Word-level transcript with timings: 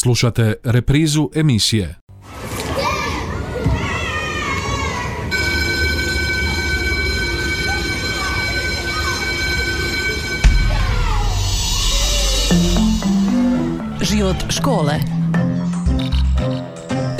Slušate 0.00 0.54
reprizu 0.64 1.30
emisije. 1.34 1.94
Život 14.02 14.36
škole 14.48 14.94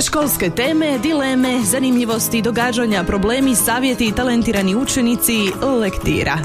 Školske 0.05 0.49
teme, 0.49 0.99
dileme, 0.99 1.59
zanimljivosti, 1.63 2.41
događanja, 2.41 3.03
problemi, 3.03 3.55
savjeti 3.55 4.11
talentirani 4.11 4.75
učenici 4.75 5.51
lektira. 5.79 6.37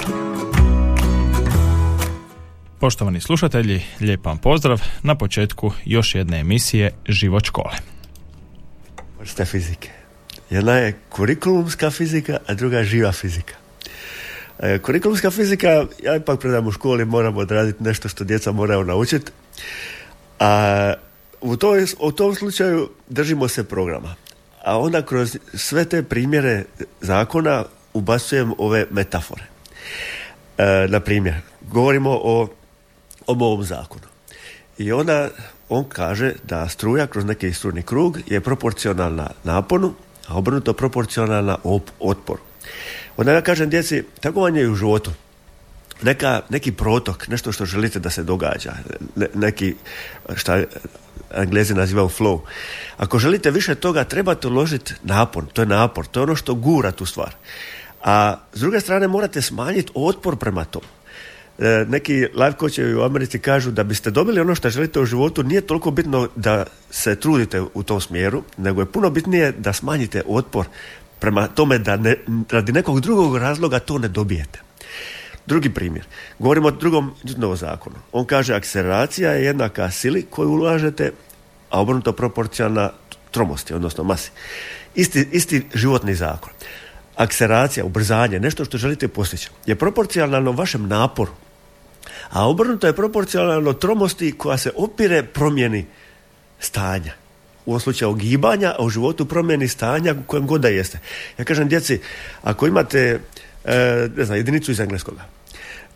Poštovani 2.85 3.21
slušatelji, 3.21 3.83
lijep 4.01 4.27
vam 4.27 4.39
pozdrav 4.39 4.83
na 5.03 5.15
početku 5.15 5.73
još 5.85 6.15
jedne 6.15 6.41
emisije 6.41 6.91
Život 7.09 7.45
škole. 7.45 7.75
Vrsta 9.21 9.45
fizike. 9.45 9.91
Jedna 10.51 10.73
je 10.73 10.99
kurikulumska 11.09 11.91
fizika, 11.91 12.39
a 12.47 12.55
druga 12.55 12.79
je 12.79 12.85
živa 12.85 13.13
fizika. 13.13 13.55
E, 14.59 14.79
kurikulumska 14.79 15.31
fizika, 15.31 15.87
ja 16.03 16.17
ipak 16.17 16.41
predam 16.41 16.67
u 16.67 16.73
školi, 16.73 17.05
moram 17.05 17.37
odraditi 17.37 17.83
nešto 17.83 18.09
što 18.09 18.25
djeca 18.25 18.53
moraju 18.53 18.85
naučiti. 18.85 19.33
A 20.41 20.95
u, 21.41 21.57
toj, 21.57 21.87
u 22.01 22.13
tom 22.13 22.35
slučaju 22.35 22.91
držimo 23.09 23.49
se 23.49 23.65
programa. 23.65 24.15
A 24.65 24.79
onda 24.79 25.03
kroz 25.03 25.37
sve 25.55 25.85
te 25.85 26.03
primjere 26.03 26.65
zakona 27.01 27.65
ubacujem 27.95 28.53
ove 28.59 28.87
metafore. 28.91 29.45
E, 30.59 30.87
na 30.89 31.01
primjer, 31.01 31.35
govorimo 31.71 32.11
o 32.23 32.49
o 33.27 33.33
ovom 33.33 33.65
zakonu. 33.65 34.05
I 34.79 34.93
onda 34.93 35.29
on 35.69 35.85
kaže 35.89 36.33
da 36.45 36.69
struja 36.69 37.07
kroz 37.07 37.25
neki 37.25 37.53
strujni 37.53 37.83
krug 37.83 38.19
je 38.27 38.41
proporcionalna 38.41 39.31
naponu, 39.45 39.95
a 40.29 40.39
obrnuto 40.39 40.73
proporcionalna 40.73 41.59
op- 41.65 41.91
otporu. 42.01 42.41
Onda 43.17 43.33
ja 43.33 43.41
kažem 43.41 43.71
djeci, 43.71 44.05
tako 44.21 44.41
vam 44.41 44.57
je 44.57 44.71
u 44.71 44.75
životu. 44.75 45.11
Neka, 46.03 46.41
neki 46.49 46.73
protok, 46.73 47.29
nešto 47.29 47.53
što 47.53 47.65
želite 47.65 47.99
da 47.99 48.11
se 48.11 48.23
događa, 48.23 48.73
ne, 49.17 49.27
neki, 49.35 49.75
šta 50.35 50.63
Englezi 51.35 51.75
nazivaju 51.75 52.09
flow. 52.09 52.41
Ako 52.97 53.19
želite 53.19 53.51
više 53.51 53.75
toga, 53.75 54.05
trebate 54.05 54.49
uložiti 54.49 54.95
napon, 55.03 55.47
to 55.53 55.63
je 55.63 55.67
napor, 55.67 56.07
to 56.07 56.21
je 56.21 56.25
ono 56.25 56.37
što 56.37 56.55
gura 56.55 56.93
tu 56.93 57.07
stvar. 57.07 57.35
A 58.03 58.37
s 58.53 58.61
druge 58.61 58.81
strane 58.81 59.09
morate 59.09 59.43
smanjiti 59.43 59.93
otpor 59.95 60.37
prema 60.37 60.65
tomu. 60.65 60.87
E, 61.59 61.85
neki 61.89 62.15
life 62.15 62.59
coachevi 62.61 62.95
u 62.95 63.03
Americi 63.03 63.39
kažu 63.39 63.71
da 63.71 63.85
biste 63.85 64.11
dobili 64.11 64.41
ono 64.41 64.55
što 64.55 64.71
želite 64.71 65.01
u 65.01 65.05
životu 65.05 65.43
nije 65.43 65.61
toliko 65.61 65.91
bitno 65.91 66.29
da 66.37 66.65
se 66.91 67.21
trudite 67.21 67.63
u 67.75 67.83
tom 67.83 68.01
smjeru, 68.01 68.43
nego 68.57 68.81
je 68.83 68.87
puno 68.87 69.11
bitnije 69.11 69.53
da 69.53 69.73
smanjite 69.73 70.23
otpor 70.27 70.67
prema 71.19 71.47
tome 71.47 71.79
da 71.79 71.97
ne, 71.97 72.17
radi 72.51 72.73
nekog 72.73 73.01
drugog 73.01 73.37
razloga 73.37 73.79
to 73.79 73.99
ne 73.99 74.09
dobijete. 74.09 74.61
Drugi 75.47 75.71
primjer. 75.71 76.05
Govorimo 76.39 76.69
o 76.69 76.71
drugom 76.71 77.13
Newtonovom 77.25 77.57
zakonu. 77.57 77.97
On 78.13 78.25
kaže 78.25 78.55
akceleracija 78.55 79.31
je 79.31 79.45
jednaka 79.45 79.91
sili 79.91 80.27
koju 80.31 80.51
ulažete, 80.51 81.13
a 81.71 81.81
obrnuto 81.81 82.13
proporcionalna 82.13 82.91
tromosti, 83.31 83.75
odnosno 83.75 84.05
masi. 84.05 84.31
Isti, 84.95 85.29
isti 85.33 85.67
životni 85.75 86.15
zakon. 86.15 86.53
Akceleracija, 87.17 87.85
ubrzanje, 87.85 88.41
nešto 88.41 88.65
što 88.65 88.79
želite 88.79 89.09
postići, 89.09 89.49
je 89.67 89.75
proporcionalno 89.75 90.53
vašem 90.53 90.89
naporu 90.89 91.33
a 92.31 92.49
obrnuto 92.49 92.87
je 92.87 92.93
proporcionalno 92.93 93.73
tromosti 93.73 94.33
koja 94.39 94.59
se 94.59 94.71
opire 94.77 95.23
promjeni 95.23 95.87
stanja. 96.59 97.13
U 97.67 97.71
ovom 97.71 97.81
slučaju 97.81 98.15
gibanja, 98.15 98.75
a 98.79 98.85
u 98.85 98.91
životu 98.91 99.25
promjeni 99.25 99.69
stanja 99.69 100.13
u 100.13 100.23
kojem 100.27 100.47
god 100.47 100.61
da 100.61 100.69
jeste. 100.69 100.99
Ja 101.39 101.45
kažem 101.45 101.69
djeci, 101.69 102.01
ako 102.43 102.67
imate 102.67 103.21
e, 103.65 104.09
ne 104.17 104.25
znam, 104.25 104.37
jedinicu 104.39 104.71
iz 104.71 104.81
engleskoga, 104.81 105.25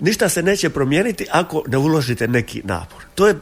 ništa 0.00 0.28
se 0.28 0.42
neće 0.42 0.70
promijeniti 0.70 1.26
ako 1.30 1.62
ne 1.66 1.78
uložite 1.78 2.28
neki 2.28 2.62
napor. 2.64 3.02
To 3.14 3.26
je 3.26 3.34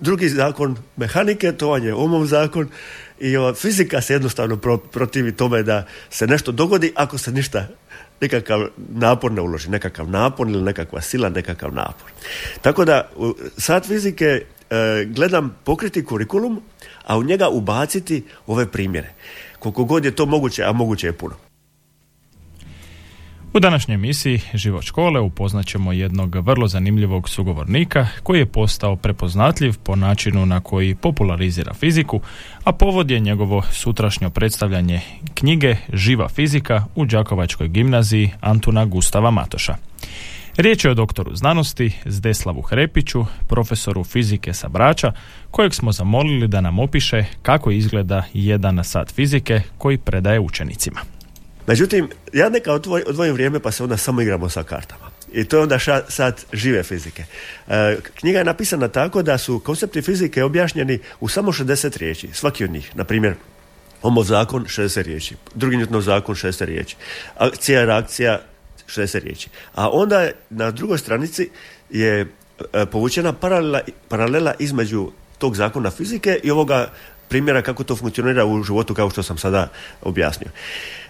drugi 0.00 0.28
zakon 0.28 0.76
mehanike, 0.96 1.52
to 1.52 1.68
vam 1.68 1.84
je 1.84 1.94
omov 1.94 2.26
zakon 2.26 2.68
i 3.20 3.36
ova, 3.36 3.54
fizika 3.54 4.00
se 4.00 4.12
jednostavno 4.12 4.56
protivi 4.92 5.32
tome 5.32 5.62
da 5.62 5.86
se 6.10 6.26
nešto 6.26 6.52
dogodi 6.52 6.92
ako 6.94 7.18
se 7.18 7.32
ništa 7.32 7.66
nekakav 8.20 8.66
napor 8.76 9.32
ne 9.32 9.40
uloži, 9.40 9.70
nekakav 9.70 10.10
napor 10.10 10.48
ili 10.48 10.62
nekakva 10.62 11.00
sila, 11.00 11.28
nekakav 11.28 11.74
napor. 11.74 12.10
Tako 12.62 12.84
da 12.84 13.10
sat 13.58 13.86
fizike 13.86 14.24
e, 14.24 15.04
gledam 15.04 15.56
pokriti 15.64 16.04
kurikulum, 16.04 16.62
a 17.06 17.18
u 17.18 17.22
njega 17.22 17.48
ubaciti 17.48 18.24
ove 18.46 18.66
primjere. 18.66 19.12
Koliko 19.58 19.84
god 19.84 20.04
je 20.04 20.16
to 20.16 20.26
moguće, 20.26 20.64
a 20.64 20.72
moguće 20.72 21.06
je 21.06 21.12
puno. 21.12 21.47
U 23.52 23.60
današnjoj 23.60 23.94
emisiji 23.94 24.40
Život 24.54 24.84
škole 24.84 25.20
upoznat 25.20 25.66
ćemo 25.66 25.92
jednog 25.92 26.36
vrlo 26.36 26.68
zanimljivog 26.68 27.28
sugovornika 27.28 28.06
koji 28.22 28.38
je 28.38 28.46
postao 28.46 28.96
prepoznatljiv 28.96 29.74
po 29.82 29.96
načinu 29.96 30.46
na 30.46 30.60
koji 30.60 30.94
popularizira 30.94 31.74
fiziku, 31.74 32.20
a 32.64 32.72
povod 32.72 33.10
je 33.10 33.20
njegovo 33.20 33.62
sutrašnjo 33.62 34.30
predstavljanje 34.30 35.00
knjige 35.34 35.76
Živa 35.92 36.28
fizika 36.28 36.84
u 36.94 37.04
Đakovačkoj 37.04 37.68
gimnaziji 37.68 38.30
Antuna 38.40 38.84
Gustava 38.84 39.30
Matoša. 39.30 39.76
Riječ 40.56 40.84
je 40.84 40.90
o 40.90 40.94
doktoru 40.94 41.36
znanosti 41.36 41.92
Zdeslavu 42.04 42.62
Hrepiću, 42.62 43.24
profesoru 43.46 44.04
fizike 44.04 44.54
sa 44.54 44.68
Brača, 44.68 45.12
kojeg 45.50 45.74
smo 45.74 45.92
zamolili 45.92 46.48
da 46.48 46.60
nam 46.60 46.78
opiše 46.78 47.24
kako 47.42 47.70
izgleda 47.70 48.22
jedan 48.34 48.84
sat 48.84 49.14
fizike 49.14 49.60
koji 49.78 49.98
predaje 49.98 50.40
učenicima. 50.40 51.17
Međutim, 51.68 52.08
ja 52.32 52.48
neka 52.48 52.72
odvojim 53.06 53.34
vrijeme 53.34 53.60
pa 53.60 53.70
se 53.70 53.82
onda 53.82 53.96
samo 53.96 54.20
igramo 54.20 54.48
sa 54.48 54.62
kartama. 54.62 55.10
I 55.32 55.44
to 55.44 55.56
je 55.56 55.62
onda 55.62 55.78
ša, 55.78 56.02
sad 56.08 56.44
žive 56.52 56.82
fizike. 56.82 57.24
E, 57.68 57.96
knjiga 58.14 58.38
je 58.38 58.44
napisana 58.44 58.88
tako 58.88 59.22
da 59.22 59.38
su 59.38 59.60
koncepti 59.60 60.02
fizike 60.02 60.44
objašnjeni 60.44 60.98
u 61.20 61.28
samo 61.28 61.52
60 61.52 61.98
riječi, 61.98 62.28
svaki 62.32 62.64
od 62.64 62.70
njih. 62.70 62.96
Na 62.96 63.04
primjer, 63.04 63.34
Homo 64.02 64.22
zakon 64.22 64.64
60 64.64 65.02
riječi, 65.02 65.34
drugi 65.54 65.76
Newtonov 65.76 66.00
zakon 66.00 66.34
60 66.34 66.64
riječi, 66.64 66.96
akcija 67.36 67.84
reakcija 67.84 68.40
60 68.86 69.18
riječi. 69.18 69.48
A 69.74 69.90
onda 69.90 70.30
na 70.50 70.70
drugoj 70.70 70.98
stranici 70.98 71.50
je 71.90 72.20
e, 72.20 72.86
povučena 72.86 73.32
paralela, 73.32 73.80
paralela 74.08 74.54
između 74.58 75.10
tog 75.38 75.56
zakona 75.56 75.90
fizike 75.90 76.40
i 76.42 76.50
ovoga 76.50 76.90
primjera 77.28 77.62
kako 77.62 77.84
to 77.84 77.96
funkcionira 77.96 78.46
u 78.46 78.62
životu 78.62 78.94
kao 78.94 79.10
što 79.10 79.22
sam 79.22 79.38
sada 79.38 79.68
objasnio. 80.02 80.50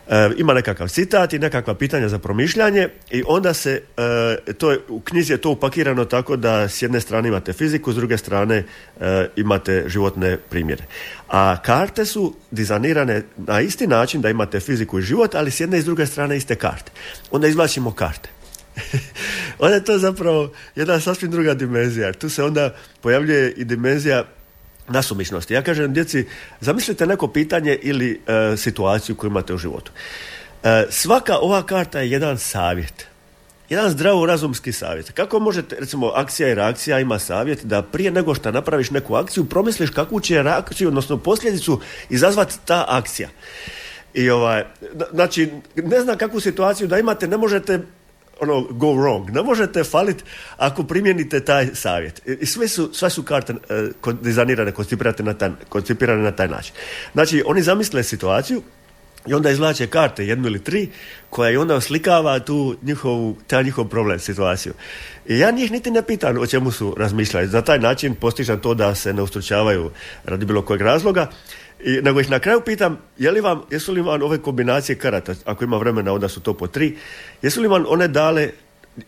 E, 0.08 0.30
ima 0.36 0.54
nekakav 0.54 0.88
citat 0.88 1.32
i 1.32 1.38
nekakva 1.38 1.74
pitanja 1.74 2.08
za 2.08 2.18
promišljanje 2.18 2.88
i 3.10 3.22
onda 3.26 3.54
se 3.54 3.82
e, 4.46 4.52
to 4.52 4.70
je, 4.70 4.78
u 4.88 5.00
knjizi 5.00 5.32
je 5.32 5.40
to 5.40 5.50
upakirano 5.50 6.04
tako 6.04 6.36
da 6.36 6.68
s 6.68 6.82
jedne 6.82 7.00
strane 7.00 7.28
imate 7.28 7.52
fiziku, 7.52 7.92
s 7.92 7.96
druge 7.96 8.18
strane 8.18 8.64
e, 9.00 9.28
imate 9.36 9.84
životne 9.86 10.36
primjere. 10.36 10.84
A 11.28 11.56
karte 11.62 12.04
su 12.04 12.34
dizajnirane 12.50 13.22
na 13.36 13.60
isti 13.60 13.86
način 13.86 14.20
da 14.20 14.30
imate 14.30 14.60
fiziku 14.60 14.98
i 14.98 15.02
život, 15.02 15.34
ali 15.34 15.50
s 15.50 15.60
jedne 15.60 15.78
i 15.78 15.82
s 15.82 15.84
druge 15.84 16.06
strane 16.06 16.36
iste 16.36 16.54
karte. 16.54 16.92
Onda 17.30 17.48
izvlačimo 17.48 17.90
karte. 17.90 18.28
onda 19.58 19.74
je 19.74 19.84
to 19.84 19.98
zapravo 19.98 20.52
jedna 20.76 21.00
sasvim 21.00 21.30
druga 21.30 21.54
dimenzija. 21.54 22.12
Tu 22.12 22.28
se 22.28 22.44
onda 22.44 22.74
pojavljuje 23.00 23.52
i 23.52 23.64
dimenzija 23.64 24.24
nasumičnosti. 24.88 25.54
Ja 25.54 25.62
kažem 25.62 25.94
djeci, 25.94 26.26
zamislite 26.60 27.06
neko 27.06 27.28
pitanje 27.28 27.78
ili 27.82 28.20
e, 28.26 28.56
situaciju 28.56 29.16
koju 29.16 29.30
imate 29.30 29.54
u 29.54 29.58
životu. 29.58 29.92
E, 30.62 30.86
svaka 30.90 31.38
ova 31.38 31.62
karta 31.62 32.00
je 32.00 32.10
jedan 32.10 32.38
savjet. 32.38 33.06
Jedan 33.68 33.90
zdravo 33.90 34.26
razumski 34.26 34.72
savjet. 34.72 35.10
Kako 35.10 35.40
možete, 35.40 35.76
recimo, 35.80 36.06
akcija 36.06 36.48
i 36.48 36.54
reakcija 36.54 37.00
ima 37.00 37.18
savjet 37.18 37.64
da 37.64 37.82
prije 37.82 38.10
nego 38.10 38.34
što 38.34 38.50
napraviš 38.50 38.90
neku 38.90 39.14
akciju, 39.14 39.44
promisliš 39.44 39.90
kakvu 39.90 40.20
će 40.20 40.42
reakciju, 40.42 40.88
odnosno 40.88 41.16
posljedicu 41.16 41.80
izazvati 42.10 42.54
ta 42.64 42.84
akcija. 42.88 43.28
I 44.14 44.30
ovaj, 44.30 44.64
znači, 45.12 45.50
ne 45.76 46.00
znam 46.00 46.18
kakvu 46.18 46.40
situaciju 46.40 46.88
da 46.88 46.98
imate, 46.98 47.28
ne 47.28 47.36
možete 47.36 47.80
ono 48.40 48.60
go 48.60 48.86
wrong. 48.86 49.30
Ne 49.30 49.42
možete 49.42 49.84
faliti 49.84 50.24
ako 50.56 50.82
primijenite 50.82 51.40
taj 51.40 51.68
savjet. 51.74 52.22
I 52.40 52.46
sve 52.46 52.68
su, 52.68 52.90
sve 52.92 53.10
su 53.10 53.22
karte 53.22 53.52
uh, 54.04 54.14
dizajnirane, 54.20 54.72
koncipirane 54.72 55.16
na, 55.18 55.34
taj, 55.34 55.50
koncipirane 55.68 56.22
na 56.22 56.32
taj 56.32 56.48
način. 56.48 56.74
Znači, 57.12 57.42
oni 57.46 57.62
zamisle 57.62 58.02
situaciju 58.02 58.62
i 59.26 59.34
onda 59.34 59.50
izvlače 59.50 59.86
karte, 59.86 60.26
jednu 60.26 60.46
ili 60.48 60.64
tri, 60.64 60.88
koja 61.30 61.50
i 61.50 61.56
onda 61.56 61.74
oslikava 61.74 62.38
tu 62.38 62.76
njihovu, 62.82 63.36
taj 63.46 63.64
njihov 63.64 63.88
problem, 63.88 64.18
situaciju. 64.18 64.72
I 65.26 65.38
ja 65.38 65.50
njih 65.50 65.72
niti 65.72 65.90
ne 65.90 66.02
pitam 66.02 66.38
o 66.38 66.46
čemu 66.46 66.70
su 66.70 66.94
razmišljali. 66.98 67.46
Za 67.46 67.62
taj 67.62 67.78
način 67.78 68.14
postižem 68.14 68.60
to 68.60 68.74
da 68.74 68.94
se 68.94 69.12
ne 69.12 69.22
ustručavaju 69.22 69.90
radi 70.24 70.46
bilo 70.46 70.62
kojeg 70.62 70.82
razloga. 70.82 71.30
I, 71.84 72.00
nego 72.02 72.20
ih 72.20 72.30
na 72.30 72.38
kraju 72.38 72.60
pitam, 72.60 72.98
je 73.18 73.30
li 73.30 73.40
vam, 73.40 73.62
jesu 73.70 73.92
li 73.92 74.00
vam 74.00 74.22
ove 74.22 74.38
kombinacije 74.38 74.98
karata, 74.98 75.34
ako 75.44 75.64
ima 75.64 75.76
vremena, 75.76 76.12
onda 76.12 76.28
su 76.28 76.40
to 76.40 76.54
po 76.54 76.66
tri, 76.66 76.96
jesu 77.42 77.60
li 77.60 77.68
vam 77.68 77.84
one 77.88 78.08
dale 78.08 78.50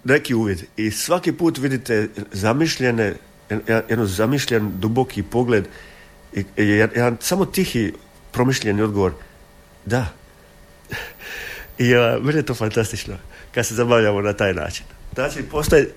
neki 0.05 0.35
uvid? 0.35 0.63
I 0.77 0.91
svaki 0.91 1.33
put 1.33 1.59
vidite 1.59 2.09
zamišljene, 2.33 3.15
jedno 3.89 4.07
zamišljen 4.07 4.73
duboki 4.79 5.23
pogled 5.23 5.65
I, 6.33 6.45
jedan 6.57 7.17
samo 7.21 7.47
tihi 7.47 7.93
promišljeni 8.33 8.83
odgovor, 8.83 9.13
da. 9.85 10.07
I 11.79 11.95
uh, 11.95 12.25
meni 12.25 12.39
je 12.39 12.47
to 12.47 12.55
fantastično 12.55 13.17
kad 13.55 13.67
se 13.67 13.75
zabavljamo 13.75 14.21
na 14.21 14.33
taj 14.33 14.55
način. 14.55 14.87
Znači, 15.15 15.43
postoje, 15.43 15.91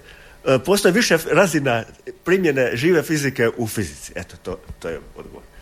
uh, 0.45 0.61
postoje 0.65 0.91
više 0.91 1.17
razina 1.31 1.83
primjene 2.23 2.71
žive 2.73 3.03
fizike 3.03 3.49
u 3.57 3.67
fizici. 3.67 4.13
Eto, 4.15 4.37
to, 4.43 4.59
to 4.79 4.89
je 4.89 4.99
odgovor. 5.15 5.52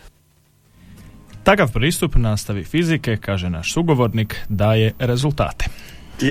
Takav 1.44 1.72
pristup 1.72 2.14
nastavi 2.16 2.64
fizike, 2.64 3.16
kaže 3.16 3.50
naš 3.50 3.72
sugovornik, 3.72 4.36
daje 4.48 4.92
rezultate. 4.98 5.64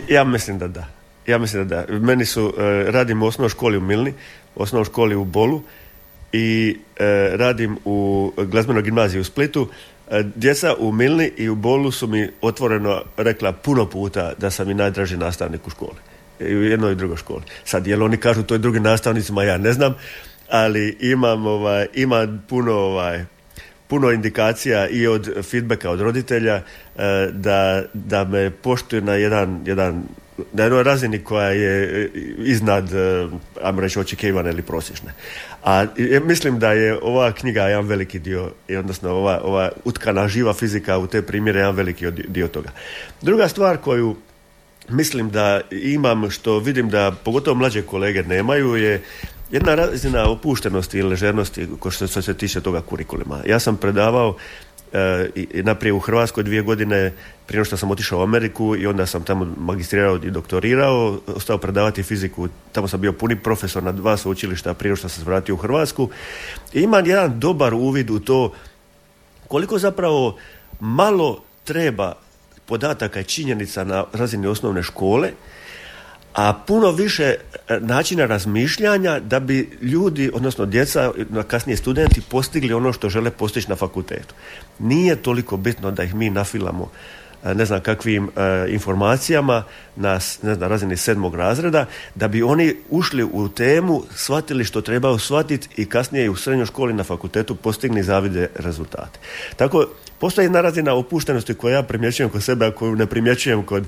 Ja 0.09 0.23
mislim 0.23 0.59
da 0.59 0.67
da. 0.67 0.87
Ja 1.27 1.37
mislim 1.37 1.67
da 1.67 1.75
da. 1.75 1.99
Meni 1.99 2.25
su, 2.25 2.45
uh, 2.45 2.53
radim 2.87 3.23
u 3.23 3.25
osnovnoj 3.25 3.49
školi 3.49 3.77
u 3.77 3.81
Milni, 3.81 4.13
osnovnoj 4.55 4.85
školi 4.85 5.15
u 5.15 5.25
Bolu 5.25 5.61
i 6.33 6.77
e, 6.97 7.29
radim 7.37 7.77
u 7.85 8.31
glazbenoj 8.37 8.83
gimnaziji 8.83 9.21
u 9.21 9.23
Splitu. 9.23 9.69
E, 10.11 10.23
djeca 10.35 10.75
u 10.79 10.91
Milni 10.91 11.31
i 11.37 11.49
u 11.49 11.55
Bolu 11.55 11.91
su 11.91 12.07
mi 12.07 12.29
otvoreno 12.41 13.01
rekla 13.17 13.51
puno 13.51 13.85
puta 13.85 14.33
da 14.37 14.51
sam 14.51 14.69
i 14.69 14.73
najdraži 14.73 15.17
nastavnik 15.17 15.67
u 15.67 15.69
školi. 15.69 15.97
I 16.39 16.55
u 16.55 16.63
jednoj 16.63 16.91
i 16.91 16.95
drugoj 16.95 17.17
školi. 17.17 17.41
Sad, 17.63 17.87
jel 17.87 18.03
oni 18.03 18.17
kažu 18.17 18.43
to 18.43 18.53
je 18.53 18.57
drugim 18.57 18.83
nastavnicima, 18.83 19.43
ja 19.43 19.57
ne 19.57 19.73
znam, 19.73 19.95
ali 20.49 20.97
imam, 20.99 21.45
ovaj, 21.45 21.87
ima 21.93 22.27
puno, 22.49 22.73
ovaj, 22.73 23.25
puno 23.91 24.11
indikacija 24.11 24.87
i 24.87 25.07
od 25.07 25.29
feedbacka 25.43 25.89
od 25.91 26.01
roditelja 26.01 26.55
e, 26.55 26.63
da, 27.31 27.83
da 27.93 28.23
me 28.23 28.49
poštuju 28.51 29.01
na 29.01 29.15
jedan, 29.15 29.59
jedan 29.65 30.03
na 30.53 30.63
jednoj 30.63 30.83
razini 30.83 31.19
koja 31.23 31.49
je 31.49 32.09
iznad, 32.37 32.89
ajmo 33.63 33.81
reći, 33.81 33.99
očekivane 33.99 34.49
ili 34.49 34.61
prosječne. 34.61 35.13
A 35.63 35.85
mislim 36.25 36.59
da 36.59 36.71
je 36.71 36.97
ova 37.01 37.31
knjiga 37.31 37.67
jedan 37.67 37.87
veliki 37.87 38.19
dio, 38.19 38.51
odnosno 38.79 39.09
ova, 39.11 39.41
ova 39.43 39.69
utkana 39.85 40.27
živa 40.27 40.53
fizika 40.53 40.97
u 40.97 41.07
te 41.07 41.21
primjere 41.21 41.59
jedan 41.59 41.75
veliki 41.75 42.11
dio 42.11 42.47
toga. 42.47 42.69
Druga 43.21 43.47
stvar 43.47 43.77
koju 43.77 44.15
mislim 44.89 45.29
da 45.29 45.61
imam, 45.71 46.29
što 46.29 46.59
vidim 46.59 46.89
da 46.89 47.11
pogotovo 47.23 47.55
mlađe 47.55 47.81
kolege 47.81 48.23
nemaju, 48.23 48.75
je 48.75 49.01
jedna 49.51 49.75
razina 49.75 50.29
opuštenosti 50.29 50.97
i 50.97 51.03
ležernosti 51.03 51.67
što 51.89 52.07
se 52.07 52.33
tiče 52.33 52.61
toga 52.61 52.81
kurikulima. 52.81 53.39
Ja 53.45 53.59
sam 53.59 53.77
predavao 53.77 54.35
E, 54.93 55.91
u 55.93 55.99
Hrvatskoj 55.99 56.43
dvije 56.43 56.61
godine 56.61 57.13
prije 57.45 57.65
što 57.65 57.77
sam 57.77 57.91
otišao 57.91 58.19
u 58.19 58.23
Ameriku 58.23 58.75
i 58.75 58.87
onda 58.87 59.05
sam 59.05 59.23
tamo 59.23 59.47
magistrirao 59.57 60.15
i 60.15 60.31
doktorirao, 60.31 61.19
ostao 61.27 61.57
predavati 61.57 62.03
fiziku, 62.03 62.47
tamo 62.71 62.87
sam 62.87 63.01
bio 63.01 63.13
puni 63.13 63.35
profesor 63.35 63.83
na 63.83 63.91
dva 63.91 64.17
sveučilišta 64.17 64.73
prije 64.73 64.95
što 64.95 65.09
sam 65.09 65.23
se 65.23 65.29
vratio 65.29 65.55
u 65.55 65.57
Hrvatsku. 65.57 66.09
I 66.73 66.81
imam 66.81 67.05
jedan 67.05 67.39
dobar 67.39 67.73
uvid 67.73 68.09
u 68.09 68.19
to 68.19 68.53
koliko 69.47 69.79
zapravo 69.79 70.37
malo 70.79 71.43
treba 71.63 72.13
podataka 72.65 73.19
i 73.19 73.23
činjenica 73.23 73.83
na 73.83 74.05
razini 74.13 74.47
osnovne 74.47 74.83
škole 74.83 75.31
a 76.33 76.53
puno 76.53 76.91
više 76.91 77.23
e, 77.23 77.35
načina 77.79 78.25
razmišljanja 78.25 79.19
da 79.19 79.39
bi 79.39 79.77
ljudi, 79.81 80.31
odnosno 80.33 80.65
djeca, 80.65 81.11
kasnije 81.47 81.77
studenti, 81.77 82.21
postigli 82.21 82.73
ono 82.73 82.93
što 82.93 83.09
žele 83.09 83.31
postići 83.31 83.69
na 83.69 83.75
fakultetu. 83.75 84.35
Nije 84.79 85.15
toliko 85.15 85.57
bitno 85.57 85.91
da 85.91 86.03
ih 86.03 86.15
mi 86.15 86.29
nafilamo 86.29 86.91
e, 87.43 87.55
ne 87.55 87.65
znam 87.65 87.81
kakvim 87.81 88.29
e, 88.35 88.65
informacijama 88.69 89.63
na 89.95 90.19
ne 90.41 90.55
znam, 90.55 90.69
razini 90.69 90.97
sedmog 90.97 91.35
razreda, 91.35 91.85
da 92.15 92.27
bi 92.27 92.43
oni 92.43 92.75
ušli 92.89 93.23
u 93.23 93.49
temu, 93.49 94.03
shvatili 94.15 94.63
što 94.63 94.81
trebaju 94.81 95.19
shvatiti 95.19 95.67
i 95.77 95.85
kasnije 95.85 96.29
u 96.29 96.35
srednjoj 96.35 96.65
školi 96.65 96.93
na 96.93 97.03
fakultetu 97.03 97.55
postigni 97.55 98.03
zavide 98.03 98.49
rezultate. 98.55 99.19
Tako, 99.55 99.85
postoji 100.19 100.45
jedna 100.45 100.61
razina 100.61 100.93
opuštenosti 100.93 101.53
koju 101.53 101.73
ja 101.73 101.83
primjećujem 101.83 102.29
kod 102.29 102.43
sebe, 102.43 102.65
a 102.65 102.71
koju 102.71 102.95
ne 102.95 103.05
primjećujem 103.05 103.63
kod, 103.63 103.85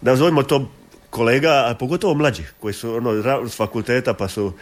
nazovimo 0.00 0.42
to 0.42 0.68
kolega, 1.16 1.64
a 1.70 1.74
pogotovo 1.74 2.14
mlađih, 2.14 2.54
koji 2.60 2.74
su 2.74 2.94
ono, 2.94 3.10
s 3.48 3.56
fakulteta 3.56 4.14
pa 4.14 4.28
su 4.28 4.52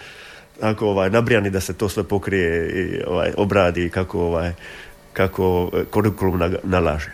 tako, 0.61 0.87
ovaj, 0.87 1.11
nabrijani 1.11 1.51
da 1.51 1.61
se 1.61 1.75
to 1.75 1.89
sve 1.89 2.05
pokrije 2.05 2.71
i 2.71 3.03
ovaj, 3.07 3.33
obradi 3.37 3.91
kako, 3.91 4.21
ovaj, 4.21 4.53
kako 5.13 5.71
eh, 5.73 5.85
kurikulum 5.91 6.41
nalaže. 6.63 7.11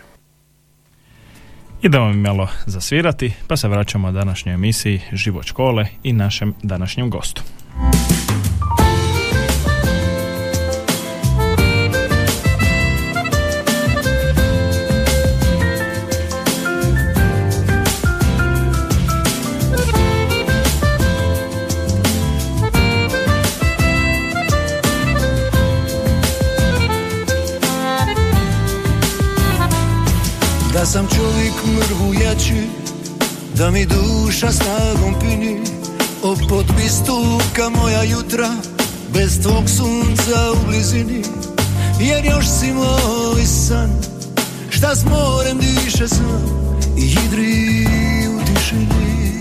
Idemo 1.81 2.13
malo 2.13 2.47
zasvirati, 2.65 3.33
pa 3.47 3.57
se 3.57 3.67
vraćamo 3.67 4.11
današnjoj 4.11 4.55
emisiji 4.55 5.01
Život 5.11 5.45
škole 5.45 5.87
i 6.03 6.13
našem 6.13 6.53
današnjem 6.63 7.09
gostu. 7.09 7.41
Da 30.81 30.85
sam 30.85 31.07
čovjek 31.15 31.53
mrvu 31.65 32.13
jači 32.13 32.67
Da 33.57 33.71
mi 33.71 33.85
duša 33.85 34.51
snagom 34.51 35.15
pini. 35.21 35.59
O 36.23 36.35
potpis 36.49 36.93
tuka 37.05 37.69
moja 37.69 38.03
jutra 38.03 38.49
Bez 39.13 39.41
tvog 39.41 39.69
sunca 39.69 40.51
u 40.51 40.67
blizini. 40.67 41.23
Jer 41.99 42.25
još 42.25 42.45
si 42.59 42.71
moj 42.73 43.45
san 43.45 43.89
Šta 44.69 44.95
s 44.95 45.05
morem 45.05 45.57
diše 45.57 46.07
sam 46.07 46.45
I 46.97 47.01
hidri 47.01 47.87
u 48.27 48.45
tišini. 48.45 49.31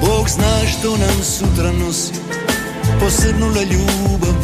Bog 0.00 0.28
zna 0.28 0.68
što 0.68 0.90
nam 0.90 1.24
sutra 1.24 1.72
nosi 1.72 2.12
Posrnula 3.00 3.62
ljubav 3.62 4.35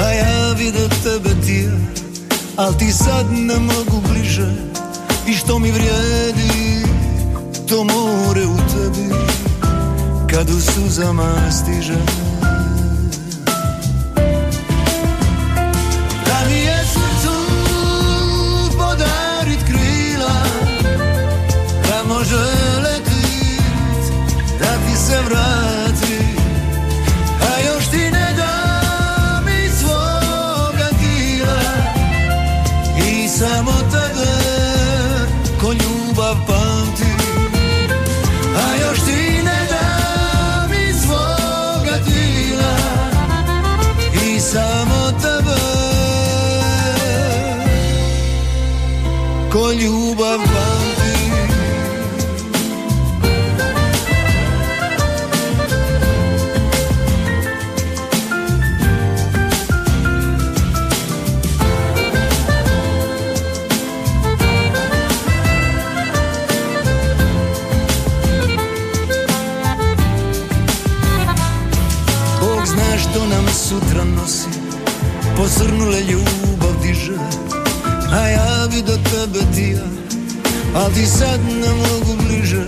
a 0.00 0.12
ja 0.12 0.52
vidio 0.52 0.88
tebe 1.02 1.30
ti 1.46 1.68
Al 2.56 2.74
ti 2.78 2.92
sad 2.92 3.26
ne 3.32 3.58
mogu 3.58 4.00
bliže. 4.08 4.52
I 5.26 5.34
što 5.34 5.58
mi 5.58 5.70
vrijedi 5.70 6.84
To 7.68 7.84
more 7.84 8.46
u 8.46 8.56
tebi. 8.56 9.14
Kad 10.30 10.50
u 10.50 10.60
suzama 10.60 11.32
stiže. 11.50 11.96
Da 16.26 16.48
mi 16.48 16.60
je 16.60 16.84
srcu 16.84 17.36
podarit 18.78 19.64
krila 19.66 20.42
Da 21.88 22.14
može 22.14 22.36
letit 22.82 24.12
Da 24.58 24.66
ti 24.66 24.96
se 24.96 25.18
vrati 25.28 25.69
ko 49.80 50.49
Al 80.74 80.90
ti 80.94 81.06
sad 81.06 81.40
ne 81.40 81.68
mogu 81.68 82.22
bliže 82.22 82.64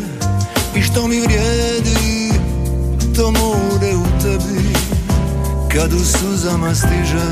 I 0.76 0.82
što 0.82 1.08
mi 1.08 1.20
vrijedi 1.20 2.32
To 3.16 3.30
more 3.30 3.96
u 3.96 4.22
tebi. 4.22 4.74
Kad 5.72 5.92
u 5.92 6.04
suzama 6.04 6.74
stiže 6.74 7.26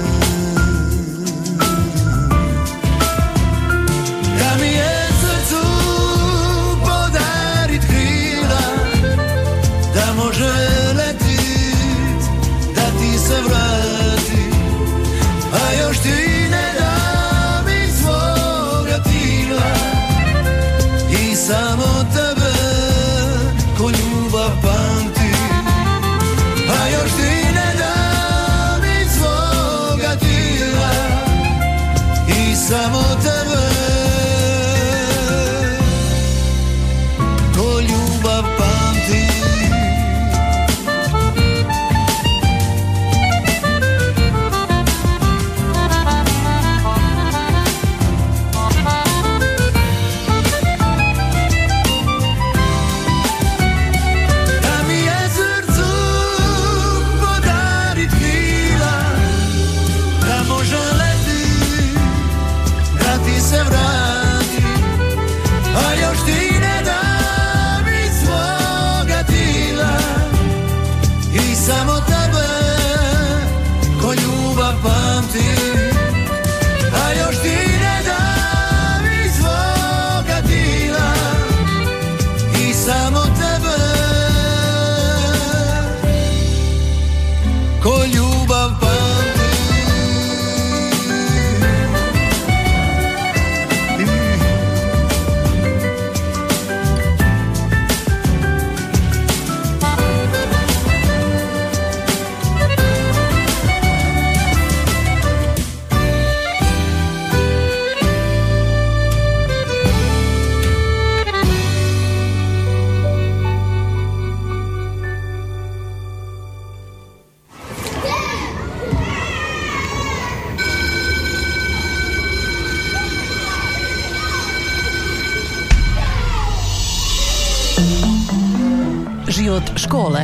škole. 129.90 130.20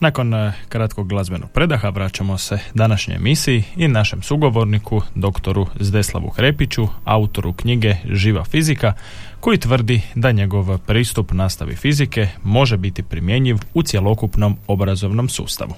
Nakon 0.00 0.34
eh, 0.34 0.52
kratkog 0.68 1.08
glazbenog 1.08 1.50
predaha 1.50 1.88
vraćamo 1.88 2.38
se 2.38 2.58
današnjoj 2.74 3.16
emisiji 3.16 3.64
i 3.76 3.88
našem 3.88 4.22
sugovorniku, 4.22 5.02
doktoru 5.14 5.66
Zdeslavu 5.80 6.28
Hrepiću, 6.28 6.88
autoru 7.04 7.52
knjige 7.52 7.94
Živa 8.12 8.44
fizika, 8.44 8.92
koji 9.40 9.58
tvrdi 9.58 10.00
da 10.14 10.32
njegov 10.32 10.78
pristup 10.78 11.32
nastavi 11.32 11.76
fizike 11.76 12.28
može 12.44 12.76
biti 12.76 13.02
primjenjiv 13.02 13.56
u 13.74 13.82
cjelokupnom 13.82 14.56
obrazovnom 14.66 15.28
sustavu. 15.28 15.74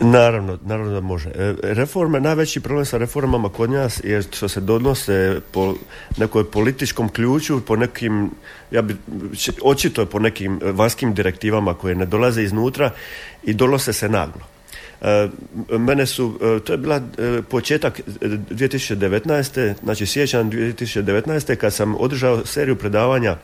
Naravno, 0.00 0.58
naravno 0.64 0.92
da 0.92 1.00
može. 1.00 1.28
E, 1.28 1.54
Reforme, 1.62 2.20
najveći 2.20 2.60
problem 2.60 2.84
sa 2.84 2.98
reformama 2.98 3.48
kod 3.48 3.70
nas 3.70 4.00
je 4.04 4.22
što 4.22 4.48
se 4.48 4.60
donose 4.60 5.40
po 5.50 5.74
nekoj 6.16 6.50
političkom 6.50 7.08
ključu, 7.08 7.60
po 7.60 7.76
nekim, 7.76 8.30
ja 8.70 8.82
bi, 8.82 8.96
očito 9.62 10.00
je 10.00 10.06
po 10.06 10.18
nekim 10.18 10.60
vanjskim 10.62 11.14
direktivama 11.14 11.74
koje 11.74 11.94
ne 11.94 12.06
dolaze 12.06 12.42
iznutra 12.42 12.90
i 13.42 13.54
donose 13.54 13.92
se 13.92 14.08
naglo. 14.08 14.42
E, 15.02 15.28
mene 15.78 16.06
su, 16.06 16.38
e, 16.42 16.60
to 16.60 16.72
je 16.72 16.78
bila 16.78 17.00
početak 17.48 18.00
2019. 18.20 19.74
znači 19.82 20.06
sjećan 20.06 20.50
2019. 20.50 21.56
kad 21.56 21.74
sam 21.74 21.94
održao 21.94 22.46
seriju 22.46 22.76
predavanja 22.76 23.36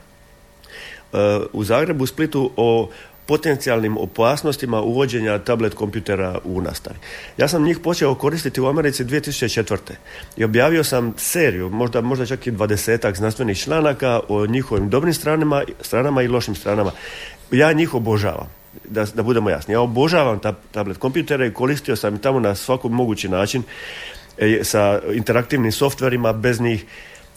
u 1.52 1.64
Zagrebu, 1.64 2.04
u 2.04 2.06
Splitu 2.06 2.50
o 2.56 2.90
potencijalnim 3.26 3.96
opasnostima 3.96 4.80
uvođenja 4.80 5.38
tablet 5.38 5.74
kompjutera 5.74 6.38
u 6.44 6.60
nastavi. 6.60 6.96
Ja 7.38 7.48
sam 7.48 7.64
njih 7.64 7.78
počeo 7.78 8.14
koristiti 8.14 8.60
u 8.60 8.66
Americi 8.66 9.04
2004. 9.04 9.76
I 10.36 10.44
objavio 10.44 10.84
sam 10.84 11.14
seriju, 11.16 11.68
možda, 11.68 12.00
možda 12.00 12.26
čak 12.26 12.46
i 12.46 12.50
dvadesetak 12.50 13.16
znanstvenih 13.16 13.58
članaka 13.58 14.20
o 14.28 14.46
njihovim 14.46 14.90
dobrim 14.90 15.14
stranama, 15.14 15.62
stranama 15.80 16.22
i 16.22 16.28
lošim 16.28 16.54
stranama. 16.54 16.92
Ja 17.50 17.72
njih 17.72 17.94
obožavam. 17.94 18.48
Da, 18.84 19.04
da 19.14 19.22
budemo 19.22 19.50
jasni. 19.50 19.74
Ja 19.74 19.80
obožavam 19.80 20.38
ta, 20.38 20.52
tablet 20.72 20.98
kompjutere 20.98 21.46
i 21.46 21.52
koristio 21.52 21.96
sam 21.96 22.18
tamo 22.18 22.40
na 22.40 22.54
svaki 22.54 22.88
mogući 22.88 23.28
način 23.28 23.62
e, 24.38 24.60
sa 24.62 25.00
interaktivnim 25.12 25.72
softverima, 25.72 26.32
bez 26.32 26.60
njih 26.60 26.84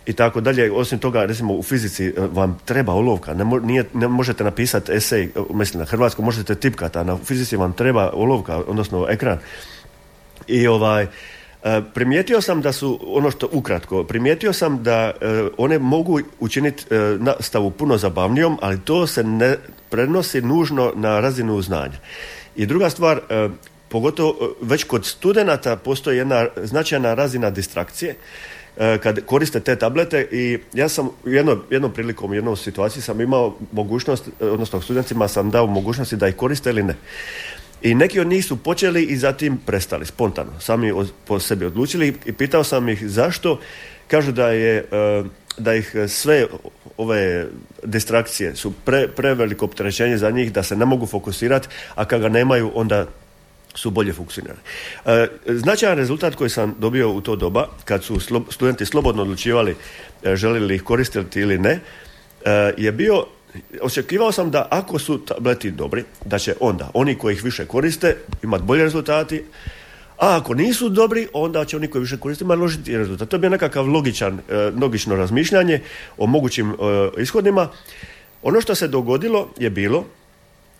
i 0.05 0.13
tako 0.13 0.41
dalje. 0.41 0.71
Osim 0.71 0.99
toga, 0.99 1.25
recimo 1.25 1.53
u 1.53 1.63
fizici 1.63 2.05
e, 2.05 2.13
vam 2.17 2.59
treba 2.65 2.93
olovka, 2.93 3.33
ne, 3.33 3.45
nije, 3.45 3.85
ne 3.93 4.07
možete 4.07 4.43
napisati 4.43 4.91
esej, 4.91 5.23
e, 5.23 5.29
mislim 5.49 5.79
na 5.79 5.85
hrvatskom 5.85 6.25
možete 6.25 6.55
tipkati, 6.55 6.97
a 6.97 7.03
na 7.03 7.17
fizici 7.17 7.55
vam 7.55 7.73
treba 7.73 8.11
olovka, 8.13 8.57
odnosno 8.57 9.07
ekran. 9.09 9.37
I 10.47 10.67
ovaj, 10.67 11.03
e, 11.03 11.07
primijetio 11.93 12.41
sam 12.41 12.61
da 12.61 12.71
su, 12.71 12.99
ono 13.07 13.31
što 13.31 13.49
ukratko, 13.51 14.03
primijetio 14.03 14.53
sam 14.53 14.83
da 14.83 15.11
one 15.57 15.79
mogu 15.79 16.19
učiniti 16.39 16.85
nastavu 17.19 17.71
puno 17.71 17.97
zabavnijom, 17.97 18.57
ali 18.61 18.79
to 18.79 19.07
se 19.07 19.23
ne 19.23 19.57
prenosi 19.89 20.41
nužno 20.41 20.93
na 20.95 21.19
razinu 21.19 21.61
znanja. 21.61 21.97
I 22.55 22.65
druga 22.65 22.89
stvar, 22.89 23.19
pogotovo 23.89 24.55
već 24.61 24.83
kod 24.83 25.05
studenata 25.05 25.75
postoji 25.75 26.17
jedna 26.17 26.47
značajna 26.63 27.13
razina 27.13 27.49
distrakcije, 27.49 28.15
kad 28.77 29.25
koriste 29.25 29.59
te 29.59 29.75
tablete 29.75 30.27
i 30.31 30.59
ja 30.73 30.89
sam 30.89 31.09
jedno, 31.25 31.57
jednom 31.69 31.93
prilikom, 31.93 32.31
u 32.31 32.33
jednoj 32.33 32.57
situaciji 32.57 33.01
sam 33.01 33.21
imao 33.21 33.55
mogućnost, 33.71 34.27
e, 34.41 34.45
odnosno 34.45 34.81
studentima 34.81 35.27
sam 35.27 35.51
dao 35.51 35.67
mogućnosti 35.67 36.15
da 36.15 36.27
ih 36.27 36.35
koriste 36.35 36.69
ili 36.69 36.83
ne. 36.83 36.95
I 37.81 37.95
neki 37.95 38.19
od 38.19 38.27
njih 38.27 38.45
su 38.45 38.57
počeli 38.57 39.03
i 39.03 39.17
zatim 39.17 39.57
prestali, 39.57 40.05
spontano. 40.05 40.59
Sami 40.59 40.93
po 41.25 41.39
sebi 41.39 41.65
odlučili 41.65 42.15
i 42.25 42.33
pitao 42.33 42.63
sam 42.63 42.89
ih 42.89 43.09
zašto. 43.09 43.59
Kažu 44.07 44.31
da 44.31 44.49
je 44.49 44.77
e, 44.77 45.23
da 45.57 45.73
ih 45.73 45.95
sve 46.07 46.47
ove 46.97 47.47
distrakcije 47.83 48.55
su 48.55 48.71
pre, 48.85 49.07
preveliko 49.07 49.65
opterećenje 49.65 50.17
za 50.17 50.31
njih 50.31 50.53
da 50.53 50.63
se 50.63 50.75
ne 50.75 50.85
mogu 50.85 51.05
fokusirati, 51.05 51.67
a 51.95 52.05
kad 52.05 52.21
ga 52.21 52.29
nemaju 52.29 52.71
onda 52.75 53.07
su 53.75 53.89
bolje 53.89 54.13
funkcionirali. 54.13 54.59
E, 55.05 55.27
značajan 55.47 55.97
rezultat 55.97 56.35
koji 56.35 56.49
sam 56.49 56.75
dobio 56.79 57.11
u 57.11 57.21
to 57.21 57.35
doba, 57.35 57.67
kad 57.85 58.03
su 58.03 58.19
studenti 58.49 58.85
slobodno 58.85 59.21
odlučivali 59.21 59.75
e, 60.23 60.35
želi 60.35 60.59
li 60.59 60.75
ih 60.75 60.83
koristiti 60.83 61.39
ili 61.39 61.57
ne, 61.57 61.79
e, 62.45 62.73
je 62.77 62.91
bio 62.91 63.25
očekivao 63.81 64.31
sam 64.31 64.51
da 64.51 64.67
ako 64.71 64.99
su 64.99 65.25
tableti 65.25 65.71
dobri, 65.71 66.03
da 66.25 66.39
će 66.39 66.55
onda 66.59 66.89
oni 66.93 67.15
koji 67.15 67.33
ih 67.33 67.43
više 67.43 67.65
koriste 67.65 68.17
imati 68.43 68.63
bolje 68.63 68.83
rezultati, 68.83 69.43
a 70.17 70.37
ako 70.37 70.53
nisu 70.53 70.89
dobri, 70.89 71.27
onda 71.33 71.65
će 71.65 71.77
oni 71.77 71.87
koji 71.87 72.01
više 72.01 72.17
koriste 72.17 72.43
imati 72.43 72.61
lošiti 72.61 72.97
rezultat. 72.97 73.29
To 73.29 73.35
je 73.35 73.39
bio 73.39 73.49
nekakav 73.49 73.87
logičan, 73.87 74.39
logično 74.81 75.15
razmišljanje 75.15 75.81
o 76.17 76.27
mogućim 76.27 76.75
ishodima. 77.17 77.69
Ono 78.43 78.61
što 78.61 78.75
se 78.75 78.87
dogodilo 78.87 79.49
je 79.57 79.69
bilo 79.69 80.05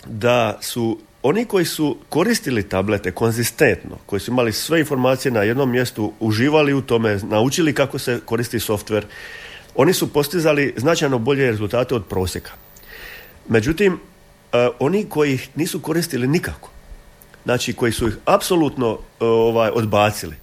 da 0.06 0.58
su 0.62 1.00
oni 1.24 1.46
koji 1.46 1.66
su 1.66 1.98
koristili 2.10 2.70
tablete 2.70 3.12
konzistentno, 3.12 3.98
koji 4.06 4.20
su 4.20 4.32
imali 4.32 4.54
sve 4.54 4.80
informacije 4.80 5.32
na 5.32 5.44
jednom 5.44 5.72
mjestu, 5.72 6.14
uživali 6.20 6.74
u 6.74 6.82
tome, 6.82 7.20
naučili 7.24 7.74
kako 7.74 8.00
se 8.00 8.20
koristi 8.26 8.60
softver, 8.60 9.06
oni 9.76 9.94
su 9.94 10.14
postizali 10.14 10.74
značajno 10.78 11.20
bolje 11.20 11.48
rezultate 11.48 11.96
od 11.96 12.06
prosjeka. 12.06 12.52
Međutim, 13.50 13.94
e, 13.94 14.70
oni 14.80 15.06
koji 15.10 15.34
ih 15.34 15.50
nisu 15.56 15.80
koristili 15.80 16.28
nikako, 16.28 16.70
znači 17.44 17.74
koji 17.74 17.92
su 17.92 18.08
ih 18.08 18.18
apsolutno 18.26 18.92
e, 18.94 19.26
ovaj, 19.26 19.70
odbacili, 19.74 20.36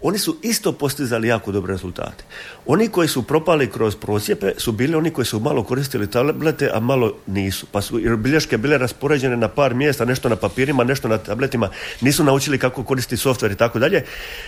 oni 0.00 0.18
su 0.18 0.36
isto 0.42 0.72
postizali 0.72 1.28
jako 1.28 1.52
dobre 1.52 1.72
rezultate. 1.72 2.24
Oni 2.66 2.88
koji 2.88 3.08
su 3.08 3.22
propali 3.22 3.70
kroz 3.70 3.96
prosjepe 3.96 4.52
su 4.58 4.72
bili 4.72 4.94
oni 4.94 5.10
koji 5.10 5.24
su 5.24 5.40
malo 5.40 5.62
koristili 5.62 6.10
tablete, 6.10 6.70
a 6.74 6.80
malo 6.80 7.12
nisu. 7.26 7.66
Pa 7.72 7.82
su 7.82 7.98
jer 7.98 8.16
bilješke 8.16 8.58
bile 8.58 8.78
raspoređene 8.78 9.36
na 9.36 9.48
par 9.48 9.74
mjesta, 9.74 10.04
nešto 10.04 10.28
na 10.28 10.36
papirima, 10.36 10.84
nešto 10.84 11.08
na 11.08 11.18
tabletima, 11.18 11.70
nisu 12.00 12.24
naučili 12.24 12.58
kako 12.58 12.84
koristiti 12.84 13.16
softver 13.16 13.50
i 13.52 13.56
tako 13.56 13.78
dalje. 13.78 14.04